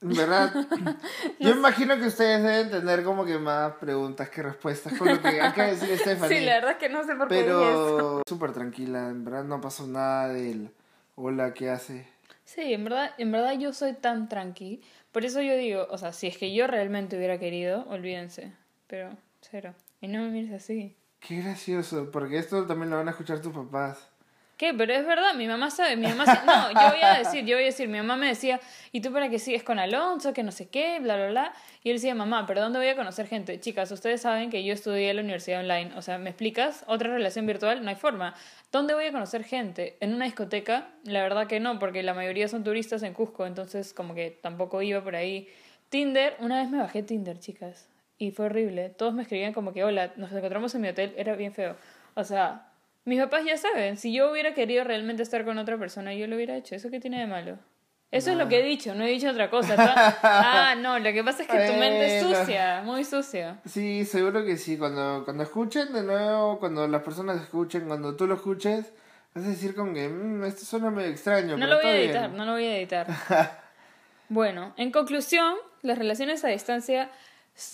¿Verdad? 0.00 0.52
Yo 1.38 1.50
imagino 1.50 1.96
que 1.98 2.08
ustedes 2.08 2.42
deben 2.42 2.68
tener 2.68 3.04
como 3.04 3.24
que 3.24 3.38
más 3.38 3.74
preguntas 3.74 4.28
que 4.28 4.42
respuestas 4.42 4.98
con 4.98 5.08
lo 5.08 5.22
que 5.22 5.40
acaba 5.40 5.68
de 5.68 5.76
decir 5.76 5.98
Stephanie. 5.98 6.40
Sí, 6.40 6.44
la 6.44 6.54
verdad 6.54 6.72
es 6.72 6.76
que 6.78 6.88
no 6.88 7.04
sé 7.04 7.14
por 7.14 7.28
qué 7.28 7.42
Pero 7.42 8.22
súper 8.28 8.52
tranquila, 8.52 9.08
en 9.08 9.24
verdad 9.24 9.44
no 9.44 9.60
pasó 9.60 9.86
nada 9.86 10.28
del 10.28 10.70
hola, 11.14 11.54
¿qué 11.54 11.70
hace? 11.70 12.06
Sí, 12.44 12.74
en 12.74 12.84
verdad, 12.84 13.12
en 13.16 13.32
verdad 13.32 13.52
yo 13.58 13.72
soy 13.72 13.94
tan 13.94 14.28
tranqui 14.28 14.82
por 15.14 15.24
eso 15.24 15.40
yo 15.40 15.56
digo, 15.56 15.86
o 15.90 15.96
sea, 15.96 16.12
si 16.12 16.26
es 16.26 16.36
que 16.36 16.52
yo 16.52 16.66
realmente 16.66 17.16
hubiera 17.16 17.38
querido, 17.38 17.86
olvídense. 17.88 18.52
Pero, 18.88 19.16
cero. 19.40 19.72
Y 20.00 20.08
no 20.08 20.18
me 20.18 20.30
mires 20.30 20.52
así. 20.52 20.96
Qué 21.20 21.40
gracioso, 21.40 22.10
porque 22.10 22.36
esto 22.36 22.66
también 22.66 22.90
lo 22.90 22.96
van 22.96 23.06
a 23.06 23.12
escuchar 23.12 23.40
tus 23.40 23.54
papás. 23.54 24.10
¿Qué? 24.56 24.72
Pero 24.72 24.94
es 24.94 25.04
verdad, 25.04 25.34
mi 25.34 25.48
mamá 25.48 25.70
sabe, 25.70 25.96
mi 25.96 26.06
mamá 26.06 26.24
no, 26.46 26.80
yo 26.80 26.88
voy 26.90 27.00
a 27.02 27.18
decir, 27.18 27.44
yo 27.44 27.56
voy 27.56 27.64
a 27.64 27.66
decir, 27.66 27.88
mi 27.88 27.98
mamá 27.98 28.16
me 28.16 28.28
decía, 28.28 28.60
¿y 28.92 29.00
tú 29.00 29.12
para 29.12 29.28
qué 29.28 29.40
sigues 29.40 29.64
con 29.64 29.80
Alonso? 29.80 30.32
Que 30.32 30.44
no 30.44 30.52
sé 30.52 30.68
qué, 30.68 31.00
bla, 31.00 31.16
bla, 31.16 31.28
bla. 31.28 31.52
Y 31.82 31.90
él 31.90 31.96
decía, 31.96 32.14
mamá, 32.14 32.46
¿pero 32.46 32.60
dónde 32.60 32.78
voy 32.78 32.86
a 32.86 32.94
conocer 32.94 33.26
gente? 33.26 33.58
Chicas, 33.58 33.90
ustedes 33.90 34.20
saben 34.20 34.50
que 34.50 34.62
yo 34.62 34.72
estudié 34.72 35.10
en 35.10 35.16
la 35.16 35.22
universidad 35.22 35.60
online, 35.60 35.90
o 35.96 36.02
sea, 36.02 36.18
¿me 36.18 36.30
explicas? 36.30 36.84
¿Otra 36.86 37.10
relación 37.10 37.46
virtual? 37.46 37.82
No 37.82 37.90
hay 37.90 37.96
forma. 37.96 38.34
¿Dónde 38.70 38.94
voy 38.94 39.06
a 39.06 39.12
conocer 39.12 39.42
gente? 39.42 39.96
¿En 40.00 40.14
una 40.14 40.26
discoteca? 40.26 40.88
La 41.02 41.22
verdad 41.22 41.48
que 41.48 41.58
no, 41.58 41.80
porque 41.80 42.04
la 42.04 42.14
mayoría 42.14 42.46
son 42.46 42.62
turistas 42.62 43.02
en 43.02 43.12
Cusco, 43.12 43.46
entonces 43.46 43.92
como 43.92 44.14
que 44.14 44.30
tampoco 44.30 44.82
iba 44.82 45.02
por 45.02 45.16
ahí. 45.16 45.48
Tinder, 45.88 46.36
una 46.38 46.60
vez 46.60 46.70
me 46.70 46.78
bajé 46.78 47.02
Tinder, 47.02 47.40
chicas, 47.40 47.88
y 48.18 48.30
fue 48.30 48.46
horrible. 48.46 48.90
Todos 48.90 49.14
me 49.14 49.22
escribían 49.22 49.52
como 49.52 49.72
que, 49.72 49.82
hola, 49.82 50.12
nos 50.16 50.30
encontramos 50.30 50.74
en 50.76 50.80
mi 50.80 50.88
hotel, 50.88 51.12
era 51.16 51.34
bien 51.34 51.52
feo. 51.52 51.76
O 52.14 52.22
sea, 52.22 52.68
mis 53.04 53.20
papás 53.20 53.44
ya 53.44 53.56
saben, 53.56 53.96
si 53.96 54.12
yo 54.12 54.30
hubiera 54.30 54.54
querido 54.54 54.84
realmente 54.84 55.22
estar 55.22 55.44
con 55.44 55.58
otra 55.58 55.78
persona, 55.78 56.14
yo 56.14 56.26
lo 56.26 56.36
hubiera 56.36 56.56
hecho. 56.56 56.74
¿Eso 56.74 56.90
qué 56.90 57.00
tiene 57.00 57.20
de 57.20 57.26
malo? 57.26 57.58
Eso 58.10 58.30
es 58.30 58.36
lo 58.36 58.48
que 58.48 58.60
he 58.60 58.62
dicho, 58.62 58.94
no 58.94 59.02
he 59.02 59.08
dicho 59.08 59.28
otra 59.28 59.50
cosa. 59.50 59.74
ah, 60.22 60.76
no, 60.78 61.00
lo 61.00 61.12
que 61.12 61.24
pasa 61.24 61.42
es 61.42 61.48
que 61.48 61.66
tu 61.66 61.72
mente 61.72 62.18
es 62.18 62.22
sucia, 62.22 62.82
muy 62.84 63.02
sucia. 63.04 63.58
Sí, 63.64 64.04
seguro 64.04 64.44
que 64.44 64.56
sí. 64.56 64.78
Cuando, 64.78 65.22
cuando 65.24 65.42
escuchen 65.42 65.92
de 65.92 66.04
nuevo, 66.04 66.60
cuando 66.60 66.86
las 66.86 67.02
personas 67.02 67.42
escuchen, 67.42 67.88
cuando 67.88 68.14
tú 68.14 68.28
lo 68.28 68.36
escuches, 68.36 68.92
vas 69.34 69.44
a 69.44 69.48
decir 69.48 69.74
como 69.74 69.92
que 69.92 70.08
mm, 70.08 70.44
esto 70.44 70.64
suena 70.64 70.90
medio 70.90 71.10
extraño. 71.10 71.56
No 71.56 71.66
lo 71.66 71.76
voy 71.76 71.86
a 71.86 71.96
editar, 71.96 72.30
no 72.30 72.44
lo 72.44 72.52
voy 72.52 72.66
a 72.66 72.76
editar. 72.76 73.06
bueno, 74.28 74.74
en 74.76 74.92
conclusión, 74.92 75.56
las 75.82 75.98
relaciones 75.98 76.44
a 76.44 76.48
distancia 76.48 77.10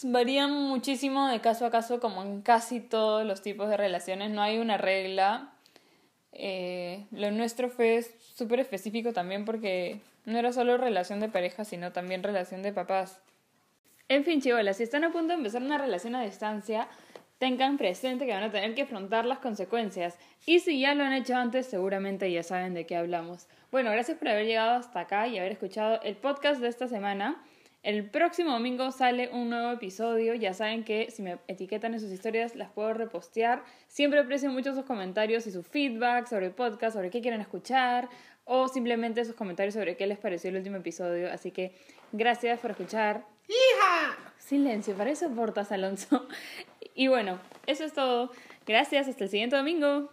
varían 0.04 0.52
muchísimo 0.52 1.28
de 1.28 1.40
caso 1.40 1.66
a 1.66 1.70
caso, 1.70 2.00
como 2.00 2.22
en 2.22 2.42
casi 2.42 2.80
todos 2.80 3.26
los 3.26 3.42
tipos 3.42 3.68
de 3.68 3.76
relaciones. 3.76 4.30
No 4.30 4.42
hay 4.42 4.58
una 4.58 4.76
regla. 4.76 5.52
Eh, 6.32 7.06
lo 7.10 7.30
nuestro 7.30 7.68
fue 7.68 8.04
súper 8.34 8.60
específico 8.60 9.12
también 9.12 9.44
porque 9.44 10.00
no 10.24 10.38
era 10.38 10.52
solo 10.52 10.76
relación 10.76 11.20
de 11.20 11.28
pareja, 11.28 11.64
sino 11.64 11.92
también 11.92 12.22
relación 12.22 12.62
de 12.62 12.72
papás. 12.72 13.20
En 14.08 14.24
fin, 14.24 14.40
chivolas, 14.40 14.76
si 14.76 14.82
están 14.82 15.04
a 15.04 15.12
punto 15.12 15.28
de 15.28 15.34
empezar 15.34 15.62
una 15.62 15.78
relación 15.78 16.14
a 16.14 16.22
distancia, 16.22 16.88
tengan 17.38 17.78
presente 17.78 18.26
que 18.26 18.32
van 18.32 18.42
a 18.42 18.50
tener 18.50 18.74
que 18.74 18.82
afrontar 18.82 19.24
las 19.24 19.38
consecuencias. 19.38 20.18
Y 20.46 20.60
si 20.60 20.80
ya 20.80 20.94
lo 20.94 21.04
han 21.04 21.14
hecho 21.14 21.36
antes, 21.36 21.66
seguramente 21.66 22.30
ya 22.30 22.42
saben 22.42 22.74
de 22.74 22.86
qué 22.86 22.96
hablamos. 22.96 23.46
Bueno, 23.70 23.90
gracias 23.90 24.18
por 24.18 24.28
haber 24.28 24.46
llegado 24.46 24.72
hasta 24.72 25.00
acá 25.00 25.26
y 25.26 25.38
haber 25.38 25.52
escuchado 25.52 26.02
el 26.02 26.16
podcast 26.16 26.60
de 26.60 26.68
esta 26.68 26.86
semana. 26.86 27.42
El 27.82 28.10
próximo 28.10 28.52
domingo 28.52 28.90
sale 28.92 29.30
un 29.32 29.48
nuevo 29.48 29.72
episodio. 29.72 30.34
Ya 30.34 30.52
saben 30.52 30.84
que 30.84 31.10
si 31.10 31.22
me 31.22 31.38
etiquetan 31.48 31.94
en 31.94 32.00
sus 32.00 32.10
historias 32.12 32.54
las 32.54 32.70
puedo 32.70 32.92
repostear. 32.92 33.64
Siempre 33.86 34.20
aprecio 34.20 34.50
mucho 34.50 34.74
sus 34.74 34.84
comentarios 34.84 35.46
y 35.46 35.50
su 35.50 35.62
feedback 35.62 36.26
sobre 36.26 36.46
el 36.46 36.52
podcast, 36.52 36.96
sobre 36.96 37.10
qué 37.10 37.22
quieren 37.22 37.40
escuchar 37.40 38.10
o 38.44 38.68
simplemente 38.68 39.24
sus 39.24 39.34
comentarios 39.34 39.74
sobre 39.74 39.96
qué 39.96 40.06
les 40.06 40.18
pareció 40.18 40.50
el 40.50 40.56
último 40.56 40.76
episodio. 40.76 41.32
Así 41.32 41.52
que 41.52 41.72
gracias 42.12 42.60
por 42.60 42.72
escuchar. 42.72 43.24
¡Hija! 43.48 44.18
Silencio, 44.38 44.94
para 44.94 45.10
eso 45.10 45.30
portas, 45.30 45.72
Alonso. 45.72 46.26
Y 46.92 47.06
bueno, 47.06 47.38
eso 47.66 47.84
es 47.84 47.94
todo. 47.94 48.30
Gracias, 48.66 49.08
hasta 49.08 49.24
el 49.24 49.30
siguiente 49.30 49.56
domingo. 49.56 50.10